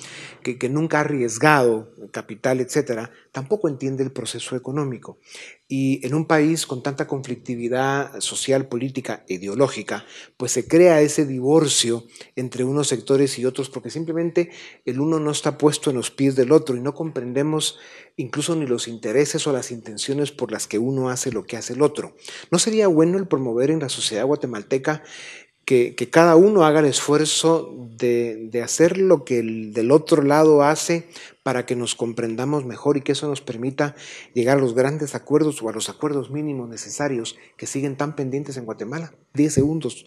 [0.42, 5.18] que, que nunca ha arriesgado capital, etcétera, tampoco entiende el proceso económico.
[5.68, 10.04] Y en un país con tanta conflictividad social, política, ideológica,
[10.36, 12.04] pues se crea ese divorcio
[12.36, 14.50] entre unos sectores y otros porque simplemente
[14.84, 17.78] el uno no está puesto en los pies del otro y no comprendemos
[18.16, 21.72] incluso ni los intereses o las intenciones por las que uno hace lo que hace
[21.72, 22.16] el otro.
[22.50, 25.02] ¿No sería bueno el promover en la sociedad guatemalteca
[25.64, 30.62] que, cada uno haga el esfuerzo de, de, hacer lo que el del otro lado
[30.62, 31.08] hace
[31.42, 33.94] para que nos comprendamos mejor y que eso nos permita
[34.34, 38.56] llegar a los grandes acuerdos o a los acuerdos mínimos necesarios que siguen tan pendientes
[38.56, 39.14] en Guatemala.
[39.34, 40.06] Diez segundos.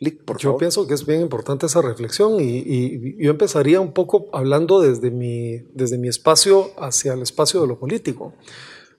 [0.00, 3.92] Lick, por yo pienso que es bien importante esa reflexión y, y, yo empezaría un
[3.92, 8.34] poco hablando desde mi, desde mi espacio hacia el espacio de lo político.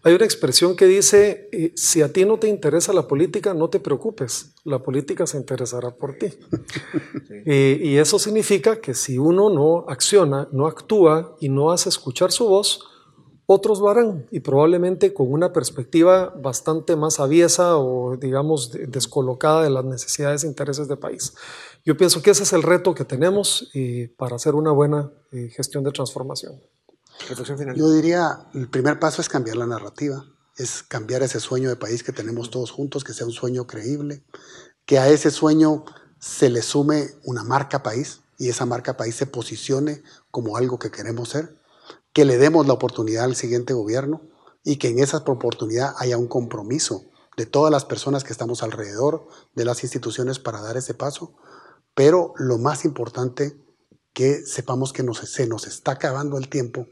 [0.04, 3.70] Hay una expresión que dice, eh, si a ti no te interesa la política, no
[3.70, 6.28] te preocupes, la política se interesará por ti.
[7.46, 12.48] y eso significa que si uno no acciona, no actúa y no hace escuchar su
[12.48, 12.82] voz,
[13.48, 19.70] otros lo harán y probablemente con una perspectiva bastante más aviesa o digamos descolocada de
[19.70, 21.34] las necesidades e intereses del país.
[21.86, 25.50] Yo pienso que ese es el reto que tenemos eh, para hacer una buena eh,
[25.50, 26.60] gestión de transformación.
[27.76, 30.26] Yo diría, el primer paso es cambiar la narrativa,
[30.58, 34.24] es cambiar ese sueño de país que tenemos todos juntos, que sea un sueño creíble,
[34.86, 35.86] que a ese sueño
[36.20, 40.92] se le sume una marca país y esa marca país se posicione como algo que
[40.92, 41.56] queremos ser,
[42.16, 44.22] que le demos la oportunidad al siguiente gobierno
[44.64, 47.04] y que en esa oportunidad haya un compromiso
[47.36, 51.36] de todas las personas que estamos alrededor de las instituciones para dar ese paso,
[51.94, 53.62] pero lo más importante,
[54.14, 56.88] que sepamos que nos, se nos está acabando el tiempo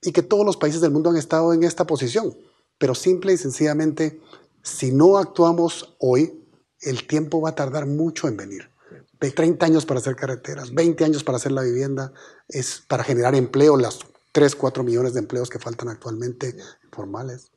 [0.00, 2.38] y que todos los países del mundo han estado en esta posición.
[2.78, 4.20] Pero simple y sencillamente,
[4.62, 6.46] si no actuamos hoy,
[6.80, 8.70] el tiempo va a tardar mucho en venir.
[9.18, 12.12] 30 años para hacer carreteras, 20 años para hacer la vivienda,
[12.46, 13.98] es para generar empleo, las
[14.34, 16.56] 3, 4 millones de empleos que faltan actualmente
[16.90, 17.52] formales.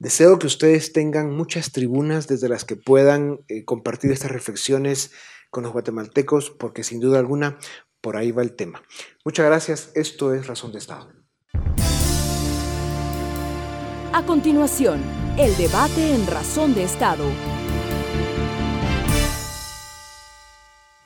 [0.00, 5.12] Deseo que ustedes tengan muchas tribunas desde las que puedan eh, compartir estas reflexiones
[5.48, 7.58] con los guatemaltecos, porque sin duda alguna
[8.00, 8.82] por ahí va el tema.
[9.24, 9.90] Muchas gracias.
[9.94, 11.08] Esto es Razón de Estado.
[14.12, 15.00] A continuación,
[15.38, 17.24] el debate en Razón de Estado.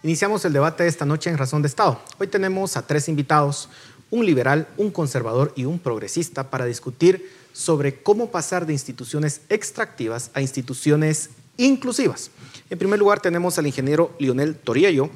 [0.02, 2.00] Iniciamos el debate de esta noche en Razón de Estado.
[2.18, 3.68] Hoy tenemos a tres invitados,
[4.10, 10.30] un liberal, un conservador y un progresista, para discutir sobre cómo pasar de instituciones extractivas
[10.34, 12.30] a instituciones inclusivas.
[12.70, 15.10] En primer lugar tenemos al ingeniero Lionel Toriello,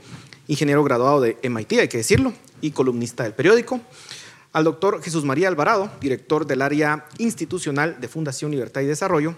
[0.48, 3.80] ingeniero graduado de MIT, hay que decirlo, y columnista del periódico
[4.54, 9.34] al doctor Jesús María Alvarado, director del área institucional de Fundación Libertad y Desarrollo,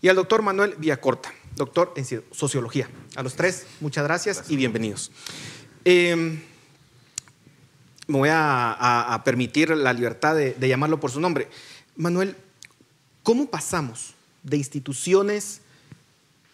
[0.00, 2.88] y al doctor Manuel Villacorta, doctor en Sociología.
[3.14, 5.12] A los tres, muchas gracias, y bienvenidos.
[5.84, 6.40] Em,
[8.06, 11.48] me voy a, permitir la libertad de, llamarlo por su nombre.
[11.96, 12.36] Manuel,
[13.22, 15.60] ¿cómo pasamos de instituciones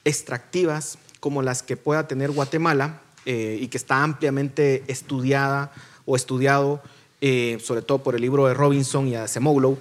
[0.04, 5.72] extractivas como las que pueda tener Guatemala eh, y que está ampliamente estudiada
[6.06, 6.82] o estudiado
[7.22, 9.78] eh, sobre todo por el libro de Robinson y Acemoglu,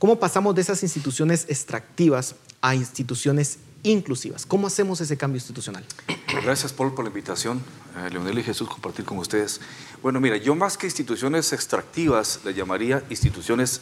[0.00, 4.46] cómo pasamos de esas instituciones extractivas a instituciones inclusivas.
[4.46, 5.84] ¿Cómo hacemos ese cambio institucional?
[6.42, 7.62] Gracias, Paul, por la invitación.
[7.96, 9.60] Eh, Leonel y Jesús, compartir con ustedes.
[10.02, 13.80] Bueno, mira, yo más que instituciones extractivas, le llamaría instituciones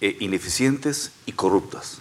[0.00, 1.98] eh, ineficientes y corruptas.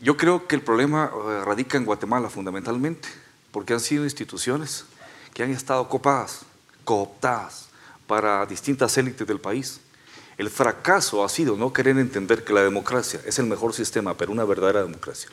[0.00, 1.10] Yo creo que el problema
[1.44, 3.08] radica en Guatemala fundamentalmente,
[3.50, 4.86] porque han sido instituciones
[5.34, 6.40] que han estado copadas,
[6.84, 7.70] cooptadas,
[8.10, 9.78] para distintas élites del país.
[10.36, 14.32] El fracaso ha sido no querer entender que la democracia es el mejor sistema, pero
[14.32, 15.30] una verdadera democracia.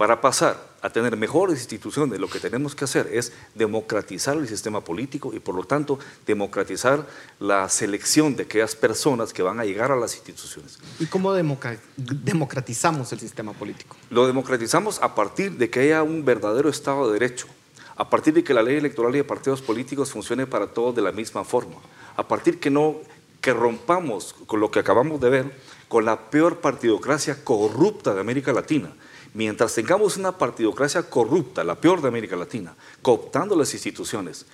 [0.00, 4.80] Para pasar a tener mejores instituciones, lo que tenemos que hacer es democratizar el sistema
[4.80, 7.06] político y por lo tanto democratizar
[7.38, 10.78] la selección de aquellas personas que van a llegar a las instituciones.
[11.00, 13.94] ¿Y cómo democratizamos el sistema político?
[14.08, 17.46] Lo democratizamos a partir de que haya un verdadero Estado de Derecho,
[17.94, 21.02] a partir de que la ley electoral y de partidos políticos funcione para todos de
[21.02, 21.76] la misma forma,
[22.16, 22.96] a partir que no
[23.42, 28.54] que rompamos con lo que acabamos de ver con la peor partidocracia corrupta de América
[28.54, 28.94] Latina.
[29.32, 34.46] Mientras tengamos una partidocracia corrupta, la peor de América Latina, cooptando las instituciones,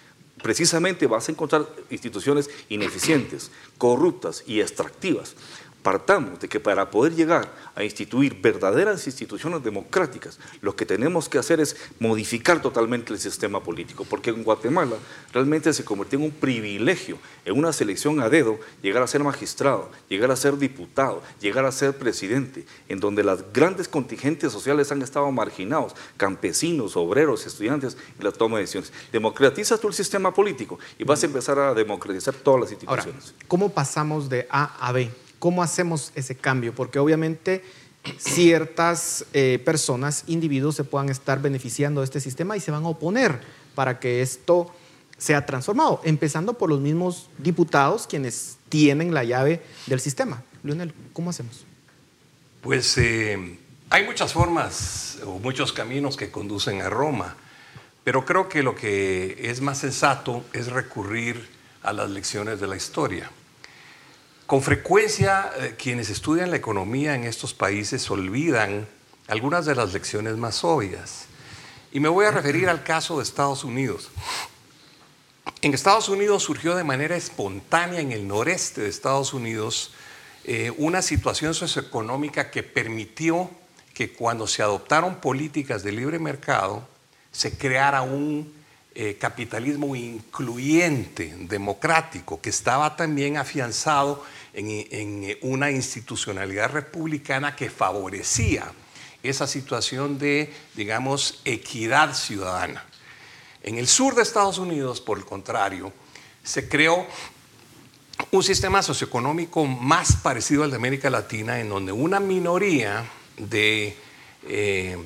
[0.43, 5.35] precisamente vas a encontrar instituciones ineficientes, corruptas y extractivas.
[5.87, 11.39] Partamos de que para poder llegar a instituir verdaderas instituciones democráticas, lo que tenemos que
[11.39, 14.97] hacer es modificar totalmente el sistema político, porque en Guatemala
[15.33, 19.89] realmente se convirtió en un privilegio, en una selección a dedo, llegar a ser magistrado,
[20.09, 25.03] llegar a ser diputado, llegar a ser presidente, en donde las grandes contingentes sociales han
[25.03, 28.93] estado marginados, campesinos, obreros, estudiantes, y la toma de decisiones.
[29.13, 33.35] Democratizas tú el sistema político y vas a empezar a democratizar todas las instituciones.
[33.47, 35.26] ¿Cómo pasamos de A a B?
[35.39, 36.75] ¿Cómo hacemos ese cambio?
[36.75, 37.63] Porque obviamente
[38.19, 42.89] ciertas eh, personas, individuos se puedan estar beneficiando de este sistema y se van a
[42.89, 43.41] oponer
[43.75, 44.73] para que esto
[45.19, 50.43] sea transformado, empezando por los mismos diputados quienes tienen la llave del sistema.
[50.63, 51.65] Leonel, ¿cómo hacemos?
[52.61, 53.59] Pues eh,
[53.91, 57.37] hay muchas formas o muchos caminos que conducen a Roma,
[58.05, 61.49] pero creo que lo que es más sensato es recurrir
[61.83, 63.31] a las lecciones de la historia.
[64.47, 68.87] Con frecuencia eh, quienes estudian la economía en estos países olvidan
[69.27, 71.25] algunas de las lecciones más obvias.
[71.91, 74.11] Y me voy a referir al caso de Estados Unidos.
[75.63, 79.93] En Estados Unidos surgió de manera espontánea en el noreste de Estados Unidos
[80.45, 83.51] eh, una situación socioeconómica que permitió
[83.95, 86.87] que cuando se adoptaron políticas de libre mercado
[87.33, 88.55] se creara un
[88.99, 94.25] eh, capitalismo incluyente, democrático, que estaba también afianzado
[94.57, 98.73] en, en, una institucionalidad republicana que favorecía
[99.23, 102.85] esa situación de, digamos, equidad ciudadana.
[103.63, 105.93] En el sur de Estados Unidos, por el contrario,
[106.43, 107.07] se creó
[108.31, 113.05] un sistema socioeconómico más parecido al de América Latina, en donde una minoría
[113.37, 113.97] de
[114.49, 114.97] eh,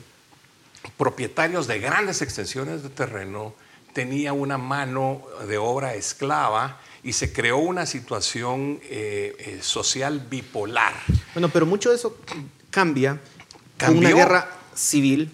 [0.97, 3.55] propietarios de grandes extensiones de terreno
[3.93, 10.95] tenía una mano de obra esclava y se creó una situación eh, eh, social bipolar.
[11.35, 12.17] Bueno, pero mucho de eso
[12.71, 13.21] cambia
[13.79, 15.31] con una guerra civil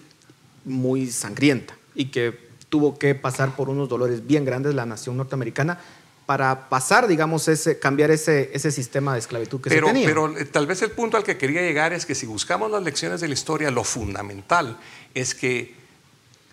[0.65, 5.79] muy sangrienta y que tuvo que pasar por unos dolores bien grandes la nación norteamericana
[6.25, 10.07] para pasar, digamos, ese, cambiar ese, ese sistema de esclavitud que pero, se tenía.
[10.07, 12.83] Pero eh, tal vez el punto al que quería llegar es que si buscamos las
[12.83, 14.77] lecciones de la historia, lo fundamental
[15.13, 15.73] es que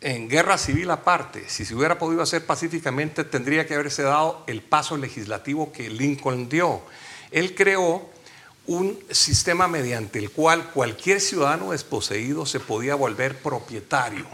[0.05, 4.61] en guerra civil aparte, si se hubiera podido hacer pacíficamente, tendría que haberse dado el
[4.61, 6.83] paso legislativo que Lincoln dio.
[7.31, 8.11] Él creó
[8.67, 14.27] un sistema mediante el cual cualquier ciudadano desposeído se podía volver propietario.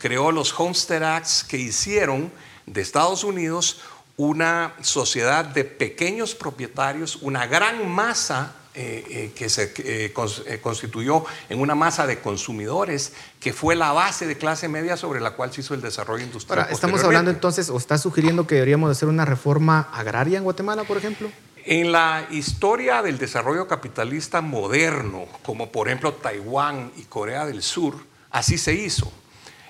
[0.00, 2.32] Creó los Homestead Acts que hicieron
[2.66, 3.82] de Estados Unidos
[4.16, 10.12] una sociedad de pequeños propietarios, una gran masa eh, eh, que se eh,
[10.60, 15.36] constituyó en una masa de consumidores que fue la base de clase media sobre la
[15.36, 16.58] cual se hizo el desarrollo industrial.
[16.58, 20.82] Ahora, estamos hablando entonces, o está sugiriendo que deberíamos hacer una reforma agraria en Guatemala,
[20.82, 21.30] por ejemplo.
[21.64, 27.94] En la historia del desarrollo capitalista moderno, como por ejemplo Taiwán y Corea del Sur,
[28.32, 29.12] así se hizo.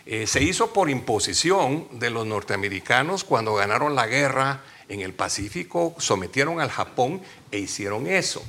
[0.06, 6.58] se hizo por imposición de los norteamericanos cuando ganaron la guerra en el Pacífico, sometieron
[6.62, 8.42] al Japón e hicieron eso.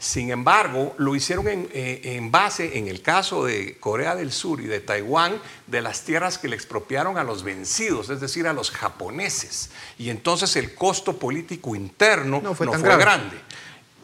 [0.00, 4.66] Sin embargo, lo hicieron eh, en, base, en el caso de Corea del Sur y
[4.66, 8.70] de Taiwán, de las tierras que le expropiaron a los vencidos, es decir, a los
[8.70, 9.68] japoneses.
[9.98, 13.36] Y entonces el costo político interno no fue, grande.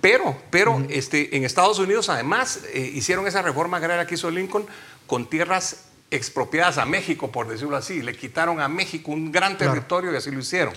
[0.02, 4.66] Pero, pero este, en Estados Unidos además eh, hicieron esa reforma agraria que hizo Lincoln
[5.06, 8.02] con tierras expropiadas a México, por decirlo así.
[8.02, 10.74] Le quitaron a México un gran territorio y así lo hicieron.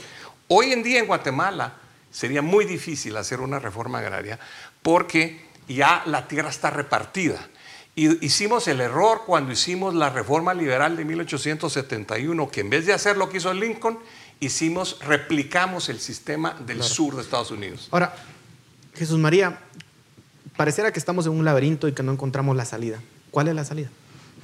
[0.47, 1.73] Hoy en día en Guatemala
[2.11, 4.39] sería muy difícil hacer una reforma agraria
[4.81, 7.47] porque ya la tierra está repartida.
[7.95, 12.93] Y hicimos el error cuando hicimos la reforma liberal de 1871, que en vez de
[12.93, 13.99] hacer lo que hizo Lincoln,
[14.39, 17.89] hicimos, replicamos el sistema del sur de Estados Unidos.
[17.91, 18.15] Ahora,
[18.95, 19.59] Jesús María,
[20.55, 22.99] pareciera que estamos en un laberinto y que no encontramos la salida.
[23.31, 23.89] ¿Cuál es la salida?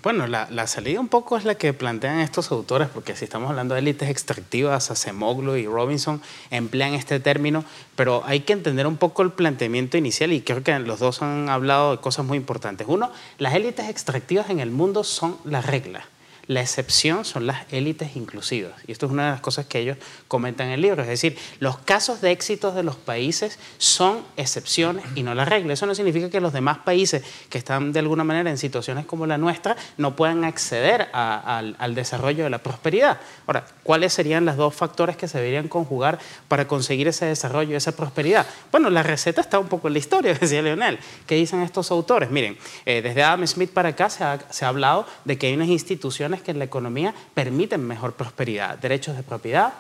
[0.06, 3.74] Bueno, la, salida un poco es la que plantean estos autores, porque si estamos hablando
[3.74, 9.24] de élites extractivas, Acemoglu y Robinson emplean este término, pero hay que entender un poco
[9.24, 12.86] el planteamiento inicial y creo que los dos han hablado de cosas muy importantes.
[12.88, 16.06] Uno, las élites extractivas en el mundo son la regla.
[16.48, 18.74] La excepción son las élites inclusivas.
[18.86, 21.02] Y esto es una de las cosas que ellos comentan en el libro.
[21.02, 25.74] Es decir, los casos de éxitos de los países son excepciones y no la regla.
[25.74, 29.26] Eso no significa que los demás países que están de alguna manera en situaciones como
[29.26, 33.20] la nuestra no puedan acceder al, desarrollo de la prosperidad.
[33.48, 37.96] Ahora, ¿cuáles serían los dos factores que se deberían conjugar para conseguir ese desarrollo, esa
[37.96, 38.46] prosperidad?
[38.72, 41.00] Bueno, la receta está un poco en la historia, decía Leonel.
[41.26, 42.30] ¿Qué dicen estos autores?
[42.30, 45.54] Miren, eh, desde Adam Smith para acá se ha, se ha hablado de que hay
[45.54, 49.74] unas instituciones instituciones que en la economía permiten mejor prosperidad, derechos de propiedad,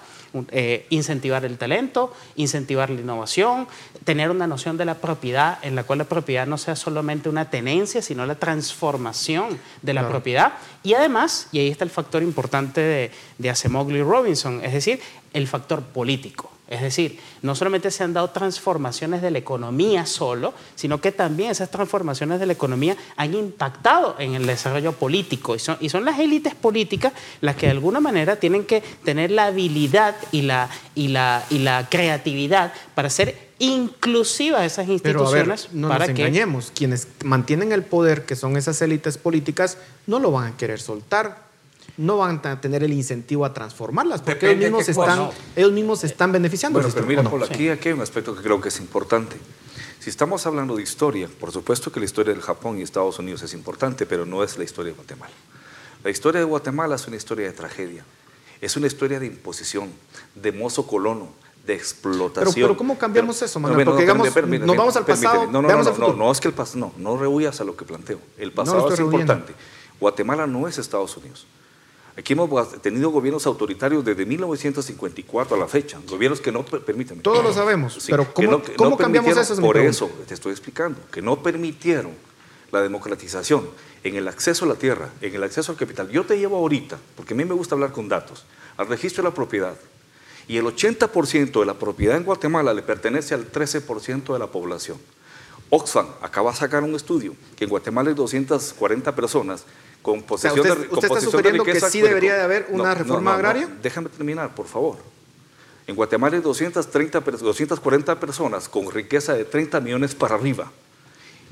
[0.52, 3.68] eh, incentivar el talento, incentivar la innovación,
[4.04, 7.50] tener una noción de la propiedad en la cual la propiedad no sea solamente una
[7.50, 10.54] tenencia, sino la transformación de la propiedad.
[10.84, 15.00] Y además, y ahí está el factor importante de, de Acemoglu y Robinson, es decir,
[15.34, 16.55] el factor político.
[16.68, 21.52] Es decir, no solamente se han dado transformaciones de la economía solo, sino que también
[21.52, 25.56] esas transformaciones de la economía han impactado en el desarrollo político.
[25.56, 29.30] Y son, y son las élites políticas las que de alguna manera tienen que tener
[29.30, 35.68] la habilidad y la, y la, y la creatividad para ser inclusivas esas instituciones.
[35.68, 40.20] Pero no para nos engañemos, quienes mantienen el poder, que son esas élites políticas, no
[40.20, 41.45] lo van a querer soltar
[41.98, 46.08] no van a tener el incentivo a transformarlas, porque ellos mismos, están, ellos mismos se
[46.08, 46.80] están beneficiando.
[46.80, 49.38] Bueno, pero mira, aquí, aquí hay un aspecto que creo que es importante.
[50.00, 53.42] Si estamos hablando de historia, por supuesto que la historia del Japón y Estados Unidos
[53.44, 55.34] es importante, pero no es la historia de Guatemala.
[56.04, 58.06] La historia de Guatemala es una historia de tragedia,
[58.62, 59.90] es una historia de imposición,
[60.36, 61.30] de mozo colono,
[61.66, 62.54] de explotación.
[62.54, 63.86] Pero, ¿cómo cambiamos eso, Manuel?
[63.86, 66.80] Porque digamos, nos vamos al pasado, no, no, no, no, no, es que el pasado,
[66.80, 68.20] no, no rehuyas a lo que planteo.
[68.38, 69.54] El pasado es importante.
[70.00, 71.48] Guatemala no es Estados Unidos.
[72.18, 77.20] Aquí hemos tenido gobiernos autoritarios desde 1954 a la fecha, gobiernos que no permiten.
[77.22, 79.62] Todos lo sabemos, pero ¿cómo, cambiamos eso?
[79.62, 82.12] Por eso te estoy explicando, que no permitieron
[82.72, 83.68] la democratización
[84.04, 86.10] en el acceso a la tierra, en el acceso al capital.
[86.10, 88.46] Yo te llevo ahorita, porque a mí me gusta hablar con datos,
[88.78, 89.76] al registro de la propiedad.
[90.48, 94.98] Y el 80% de la propiedad en Guatemala le pertenece al 13% de la población.
[95.70, 99.66] Oxfam acaba de sacar un estudio que en Guatemala hay 240 personas
[100.06, 103.68] con posesión usted, de, ¿usted está sugiriendo que sí debería de haber una reforma agraria?
[103.82, 104.98] déjame terminar, por favor.
[105.88, 110.72] En Guatemala hay 230, 240 personas con riqueza de 30 millones para arriba,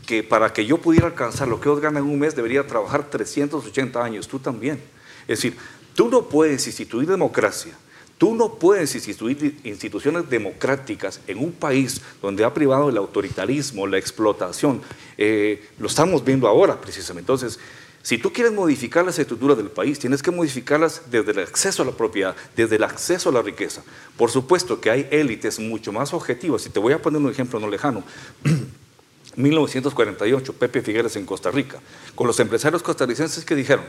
[0.06, 3.10] que para que yo pudiera alcanzar lo que ellos ganan en un mes debería trabajar
[3.10, 4.80] 380 años, tú también.
[5.24, 5.58] Es decir,
[5.96, 7.74] tú no puedes instituir democracia,
[8.20, 13.98] tú no puedes instituir instituciones democráticas en un país donde ha privado el autoritarismo, la
[13.98, 14.80] explotación.
[15.18, 17.24] Eh, lo estamos viendo ahora precisamente.
[17.24, 17.60] Entonces,
[18.04, 21.86] si tú quieres modificar las estructuras del país, tienes que modificarlas desde el acceso a
[21.86, 23.82] la propiedad, desde el acceso a la riqueza.
[24.18, 27.62] Por supuesto que hay élites mucho más objetivas, y te voy a poner un ejemplo
[27.62, 28.04] no lejano.
[29.38, 31.80] 1948, Pepe Figueres en Costa Rica,
[32.14, 33.86] con los empresarios costarricenses que dijeron,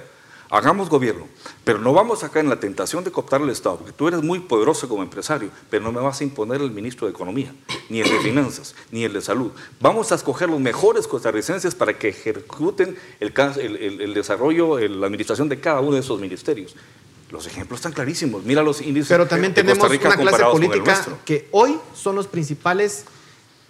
[0.57, 1.27] hagamos gobierno,
[1.65, 4.23] pero no vamos a caer en la tentación de cooptar el Estado, porque tú eres
[4.23, 7.53] muy poderoso como empresario, pero no me vas a imponer el ministro de Economía,
[7.89, 9.51] ni el de Finanzas, ni el de Salud.
[9.81, 15.81] Vamos a escoger los mejores costarricenses para que ejecuten el, desarrollo, la administración de cada
[15.81, 16.77] uno de esos ministerios.
[17.31, 18.45] Los ejemplos están clarísimos.
[18.45, 23.07] Mira los índices Pero también tenemos una clase política que hoy son los principales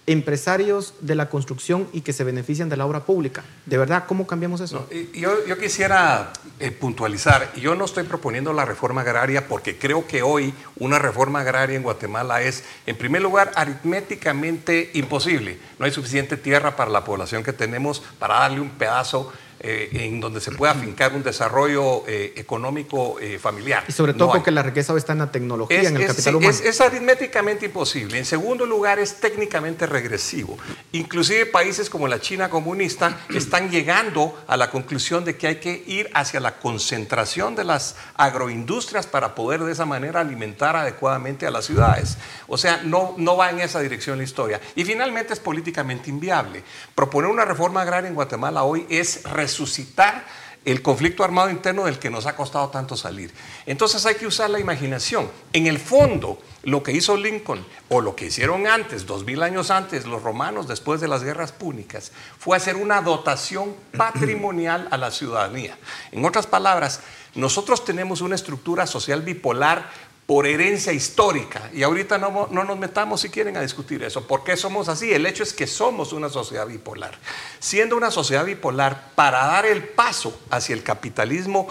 [0.07, 3.43] empresarios de la construcción y que se benefician de la obra pública.
[3.65, 4.89] ¿De verdad cómo cambiamos eso?
[5.15, 10.53] yo, quisiera eh, puntualizar, yo no estoy proponiendo la reforma agraria porque creo que hoy
[10.77, 15.59] una reforma agraria en Guatemala es, en primer lugar, aritméticamente imposible.
[15.79, 19.33] No hay suficiente tierra para la población que tenemos para darle un pedazo
[19.67, 23.83] eh, en donde se pueda afincar un desarrollo eh, económico eh, familiar.
[23.89, 26.55] Y sobre todo porque la riqueza hoy está en la tecnología, en el capital humano.
[26.63, 28.19] Es, aritméticamente imposible.
[28.19, 30.59] En segundo lugar, es técnicamente regresivo.
[30.93, 35.83] Inclusive países como la China comunista están llegando a la conclusión de que hay que
[35.87, 41.51] ir hacia la concentración de las agroindustrias para poder de esa manera alimentar adecuadamente a
[41.51, 42.19] las ciudades.
[42.49, 44.61] O sea, no, no va en esa dirección la historia.
[44.77, 46.63] Y finalmente es políticamente inviable.
[46.95, 49.23] Proponer una reforma agraria en Guatemala hoy es
[49.55, 50.25] resucitar
[50.65, 53.33] el conflicto armado interno del que nos ha costado tanto salir.
[53.67, 55.31] Entonces hay que usar la imaginación.
[55.53, 59.71] En el fondo, lo que hizo Lincoln o lo que hicieron antes, dos mil años
[59.71, 65.11] antes, los romanos después de las guerras púnicas, fue hacer una dotación patrimonial a la
[65.11, 65.79] ciudadanía.
[66.13, 67.01] En otras palabras,
[67.35, 69.91] nosotros tenemos una estructura social bipolar
[70.27, 71.71] por herencia histórica.
[71.73, 74.27] Y ahorita no, nos metamos si quieren a discutir eso.
[74.27, 75.13] ¿Por qué somos así?
[75.13, 77.19] El hecho es que somos una sociedad bipolar.
[77.59, 81.69] Siendo una sociedad bipolar, para dar el paso hacia el capitalismo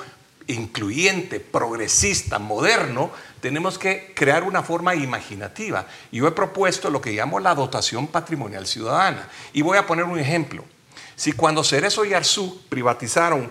[0.47, 5.87] incluyente, progresista, moderno, tenemos que crear una forma imaginativa.
[6.11, 9.29] Yo he propuesto lo que llamo la dotación patrimonial ciudadana.
[9.53, 10.63] Y voy a poner un ejemplo.
[11.15, 13.49] Si cuando Cerezo y Arzú privatizaron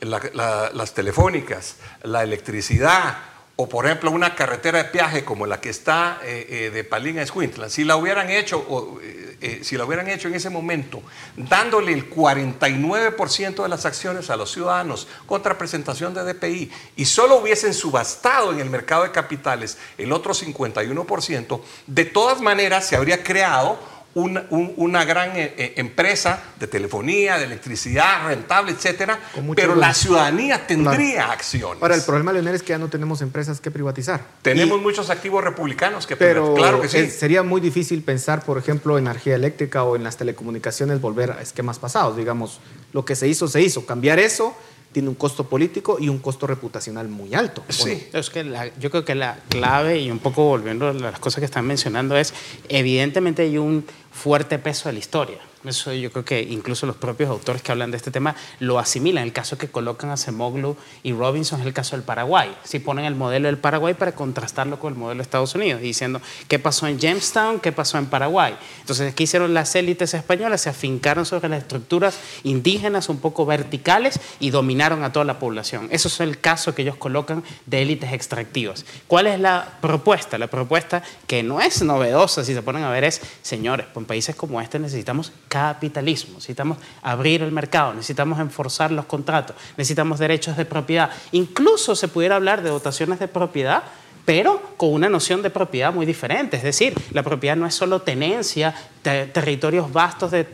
[0.00, 3.16] las telefónicas, la electricidad,
[3.56, 7.18] o por ejemplo una carretera de peaje como la que está eh, eh, de Palín
[7.18, 7.26] a
[7.68, 11.02] si la hubieran hecho, eh, si la hubieran hecho en ese momento,
[11.36, 17.36] dándole el 49% de las acciones a los ciudadanos contra presentación de DPI y solo
[17.36, 23.22] hubiesen subastado en el mercado de capitales el otro 51%, de todas maneras se habría
[23.22, 23.78] creado
[24.14, 29.18] una, una gran eh, eh, empresa de telefonía, de electricidad, rentable, etcétera,
[29.56, 31.82] pero la ciudadanía tendría acciones.
[31.82, 34.24] Ahora, el problema, Leonel, es que ya no tenemos empresas que privatizar.
[34.42, 37.10] Tenemos muchos activos republicanos que pero Claro que sí.
[37.10, 41.42] sería muy difícil pensar, por ejemplo, en energía eléctrica o en las telecomunicaciones, volver a
[41.42, 42.16] esquemas pasados.
[42.16, 42.60] Digamos,
[42.92, 43.84] lo que se hizo, se hizo.
[43.84, 44.56] Cambiar eso
[44.94, 47.64] tiene un costo político y un costo reputacional muy alto.
[47.68, 48.06] Sí.
[48.12, 48.44] Es que
[48.78, 52.16] yo creo que la clave, y un poco volviendo a las cosas que están mencionando,
[52.16, 52.32] es
[52.68, 53.84] evidentemente hay un
[54.14, 55.38] fuerte peso de la historia.
[55.64, 59.24] Eso yo creo que incluso los propios autores que hablan de este tema lo asimilan.
[59.24, 62.54] El caso que colocan a Semoglu y Robinson es el caso del Paraguay.
[62.64, 66.20] Si ponen el modelo del Paraguay para contrastarlo con el modelo de Estados Unidos, diciendo
[66.48, 68.56] qué pasó en Jamestown, qué pasó en Paraguay.
[68.80, 70.60] Entonces, ¿qué hicieron las élites españolas?
[70.60, 75.88] Se afincaron sobre las estructuras indígenas un poco verticales y dominaron a toda la población.
[75.90, 78.84] Eso es el caso que ellos colocan de élites extractivas.
[79.06, 80.36] ¿Cuál es la propuesta?
[80.36, 84.36] La propuesta que no es novedosa, si se ponen a ver, es, señores, en países
[84.36, 90.66] como este necesitamos capitalismo, necesitamos abrir el mercado, necesitamos enforzar los contratos, necesitamos derechos de
[90.66, 91.10] propiedad.
[91.32, 93.82] Incluso se pudiera hablar de dotaciones de propiedad
[94.24, 96.56] pero con una noción de propiedad muy diferente.
[96.56, 100.44] Es decir, la propiedad no es solo tenencia, territorios vastos de,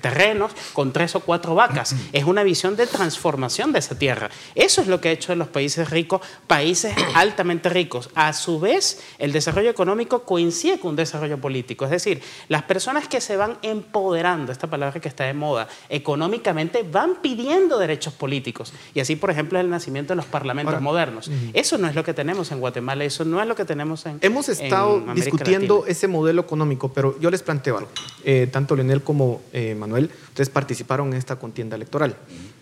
[0.00, 1.94] terrenos con tres o cuatro vacas.
[2.12, 4.30] Es una visión de transformación de esa tierra.
[4.54, 8.10] Eso es lo que ha hecho de los países ricos países altamente ricos.
[8.14, 11.84] A su vez, el desarrollo económico coincide con un desarrollo político.
[11.84, 16.82] Es decir, las personas que se van empoderando, esta palabra que está de moda, económicamente
[16.82, 18.72] van pidiendo derechos políticos.
[18.94, 21.30] Y así, por ejemplo, es el nacimiento de los parlamentos modernos.
[21.52, 24.18] Eso no es lo que tenemos en Guatemala, eso no es lo que tenemos en
[24.20, 27.90] Hemos estado discutiendo ese modelo económico, pero yo les planteo algo.
[28.24, 32.16] Eh, tanto Leonel como eh, Manuel, ustedes participaron en esta contienda electoral.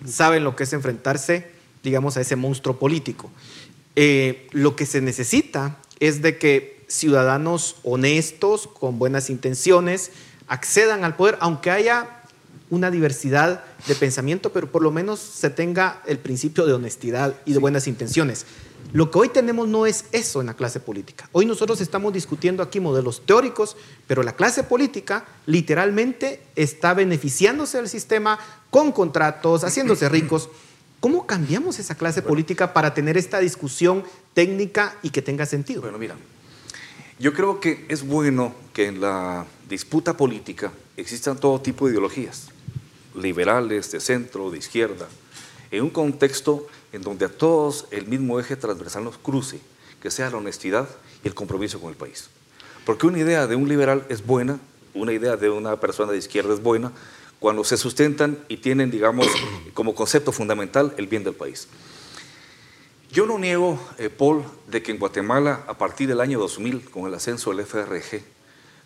[0.07, 1.51] Saben lo que es enfrentarse,
[1.83, 3.31] digamos, a ese monstruo político.
[3.97, 10.11] Eh, lo que se necesita es de que ciudadanos honestos, con buenas intenciones,
[10.49, 12.23] accedan al poder, aunque haya
[12.71, 17.53] una diversidad de pensamiento, pero por lo menos se tenga el principio de honestidad y
[17.53, 18.47] de buenas intenciones.
[18.93, 21.27] Lo que hoy tenemos no es eso en la clase política.
[21.33, 23.77] Hoy nosotros estamos discutiendo aquí modelos teóricos,
[24.07, 28.39] pero la clase política literalmente está beneficiándose del sistema
[28.69, 30.51] con contratos, haciéndose ricos.
[31.01, 35.81] ¿Cómo cambiamos esa clase política para tener esta discusión técnica y que tenga sentido?
[35.81, 36.17] Bueno, mira,
[37.19, 42.49] yo creo que es bueno que en la disputa política existan todo tipo de ideologías,
[43.17, 45.09] liberales, de centro, de izquierda,
[45.71, 49.61] en un contexto en donde a todos el mismo eje transversal nos cruce,
[50.01, 50.89] que sea la honestidad
[51.25, 52.29] y el compromiso con el país.
[52.85, 54.59] Porque una idea de un liberal es buena,
[54.95, 56.93] una idea de una persona de izquierda es buena,
[57.39, 59.27] cuando se sustentan y tienen, digamos,
[59.75, 61.69] como concepto fundamental el bien del país.
[63.11, 67.07] Yo no niego, eh, Paul, de que en Guatemala, a partir del año 2000, con
[67.07, 68.23] el ascenso del FRG,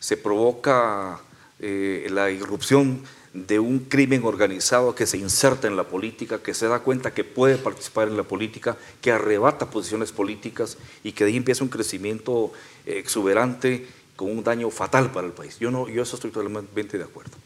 [0.01, 1.21] se provoca
[1.61, 3.03] eh, la irrupción
[3.45, 7.23] de un crimen organizado que se inserta en la política, que se da cuenta que
[7.23, 11.71] puede participar en la política, que arrebata posiciones políticas y que de ahí empieza un
[11.71, 12.53] crecimiento
[12.87, 15.59] exuberante con un daño fatal para el país.
[15.59, 17.37] Yo, no, yo eso estoy totalmente de acuerdo.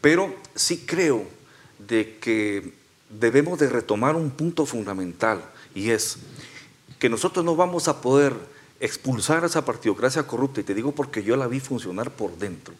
[0.00, 1.24] Pero sí creo
[1.78, 2.72] de que
[3.08, 5.44] debemos de retomar un punto fundamental
[5.74, 6.18] y es
[6.98, 8.34] que nosotros no vamos a poder
[8.80, 12.74] expulsar a esa partidocracia corrupta, y te digo porque yo la vi funcionar por dentro,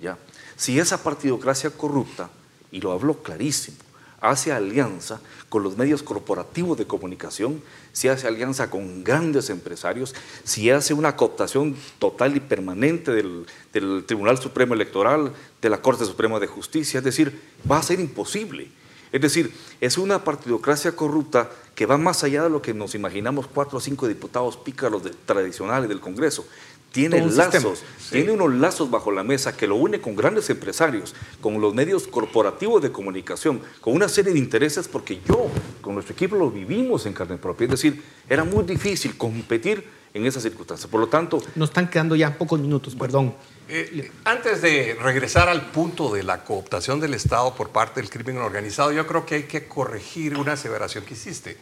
[0.00, 0.16] ¿ya?
[0.60, 2.28] Si esa partidocracia corrupta,
[2.70, 3.78] y lo hablo clarísimo,
[4.20, 7.62] hace alianza con los medios corporativos de comunicación,
[7.94, 14.04] si hace alianza con grandes empresarios, si hace una cooptación total y permanente del, del,
[14.04, 15.32] Tribunal Supremo Electoral,
[15.62, 18.70] de la Corte Suprema de Justicia, es decir, va a ser imposible.
[19.12, 23.46] Es decir, es una partidocracia corrupta que va más allá de lo que nos imaginamos
[23.46, 26.44] cuatro o cinco diputados pícaros tradicionales del Congreso
[26.92, 31.60] tiene lazos, tiene unos lazos bajo la mesa que lo une con grandes empresarios, con
[31.60, 35.46] los medios corporativos de comunicación, con una serie de intereses, porque yo,
[35.80, 37.66] con nuestro equipo, lo vivimos en carne propia.
[37.66, 40.90] Es decir, era muy difícil competir en esas circunstancias.
[40.90, 41.40] Por lo tanto...
[41.54, 43.34] Nos están quedando ya pocos minutos, perdón.
[43.68, 48.38] Eh, antes de regresar al punto de la cooptación del Estado por parte del crimen
[48.38, 51.56] organizado, yo creo que hay que corregir una aseveración que hiciste.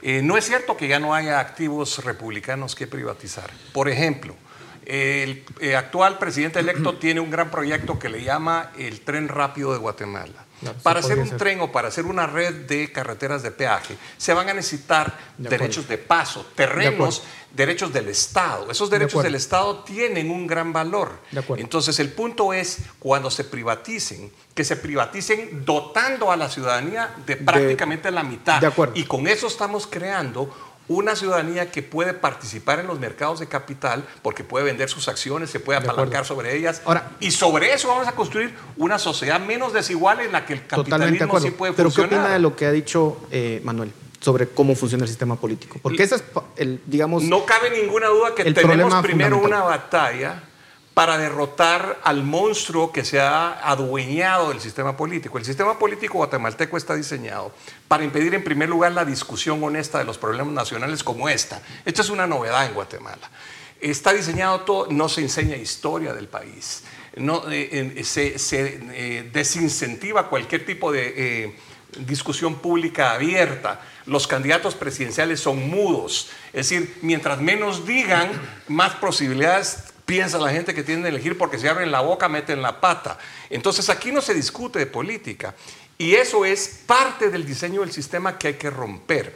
[0.00, 3.50] Eh, no es cierto que ya no haya activos republicanos que privatizar.
[3.72, 4.34] Por ejemplo,
[4.86, 9.72] el eh, actual presidente electo tiene un gran proyecto que le llama el tren rápido
[9.72, 10.44] de Guatemala.
[10.82, 14.48] para hacer un tren o para hacer una red de carreteras de peaje, se van
[14.48, 17.22] a necesitar derechos de paso, terrenos,
[17.54, 18.70] derechos del Estado.
[18.70, 21.20] Esos derechos del Estado tienen un gran valor.
[21.56, 27.36] Entonces, el punto es, cuando se privaticen, que se privaticen dotando a la ciudadanía de
[27.36, 28.62] prácticamente la mitad.
[28.94, 34.04] Y con eso estamos creando una ciudadanía que puede participar en los mercados de capital
[34.22, 36.82] porque puede vender sus acciones, se puede apalancar sobre ellas.
[37.20, 41.40] y sobre eso vamos a construir una sociedad menos desigual en la que el capitalismo
[41.40, 42.10] sí puede Pero funcionar.
[42.10, 43.92] ¿qué opina de lo que ha dicho eh, Manuel?
[44.20, 45.78] sobre cómo funciona el sistema político.
[45.82, 46.24] Porque ese es
[46.56, 47.24] el, digamos...
[47.24, 50.42] No cabe ninguna duda que tenemos primero una batalla
[50.94, 55.38] para derrotar al monstruo que se ha adueñado del sistema político.
[55.38, 57.52] El sistema político guatemalteco está diseñado
[57.88, 61.60] para impedir en primer lugar la discusión honesta de los problemas nacionales como esta.
[61.84, 63.28] Esta es una novedad en Guatemala.
[63.80, 66.84] Está diseñado todo, no se enseña historia del país,
[67.16, 71.56] no, eh, se, eh, desincentiva cualquier tipo de eh,
[71.98, 73.80] discusión pública abierta.
[74.06, 78.30] Los candidatos presidenciales son mudos, es decir, mientras menos digan,
[78.68, 82.62] más posibilidades piensa la gente que tiene que elegir porque si abren la boca meten
[82.62, 83.18] la pata.
[83.50, 85.54] Entonces aquí no se discute de política
[85.98, 89.34] y eso es parte del diseño del sistema que hay que romper.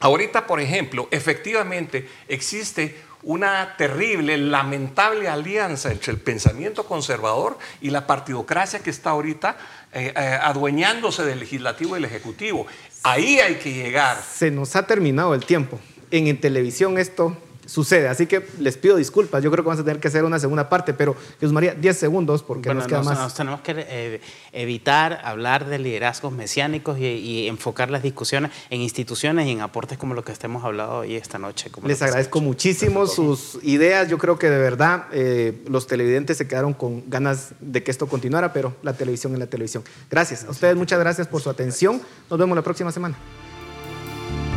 [0.00, 8.06] Ahorita, por ejemplo, efectivamente existe una terrible, lamentable alianza entre el pensamiento conservador y la
[8.06, 9.56] partidocracia que está ahorita
[9.92, 12.66] eh, eh, adueñándose del legislativo y el ejecutivo.
[13.02, 14.22] Ahí hay que llegar.
[14.22, 15.80] Se nos ha terminado el tiempo.
[16.10, 17.36] En, televisión esto
[17.66, 18.08] sucede.
[18.08, 19.42] Así que les pido disculpas.
[19.42, 21.96] Yo creo que vamos a tener que hacer una segunda parte, pero Jesús María, 10
[21.96, 23.34] segundos porque nos queda más.
[23.34, 24.20] tenemos que eh,
[24.52, 30.14] evitar hablar de liderazgos mesiánicos y, enfocar las discusiones en instituciones y en aportes como
[30.14, 31.70] lo que estemos hablando hoy esta noche.
[31.84, 34.08] les agradezco muchísimo sus ideas.
[34.08, 38.06] Yo creo que de verdad eh, los televidentes se quedaron con ganas de que esto
[38.06, 39.84] continuara, pero la televisión es la televisión.
[40.10, 40.44] Gracias.
[40.44, 42.00] A ustedes muchas gracias por su atención.
[42.30, 43.16] Nos vemos la próxima semana.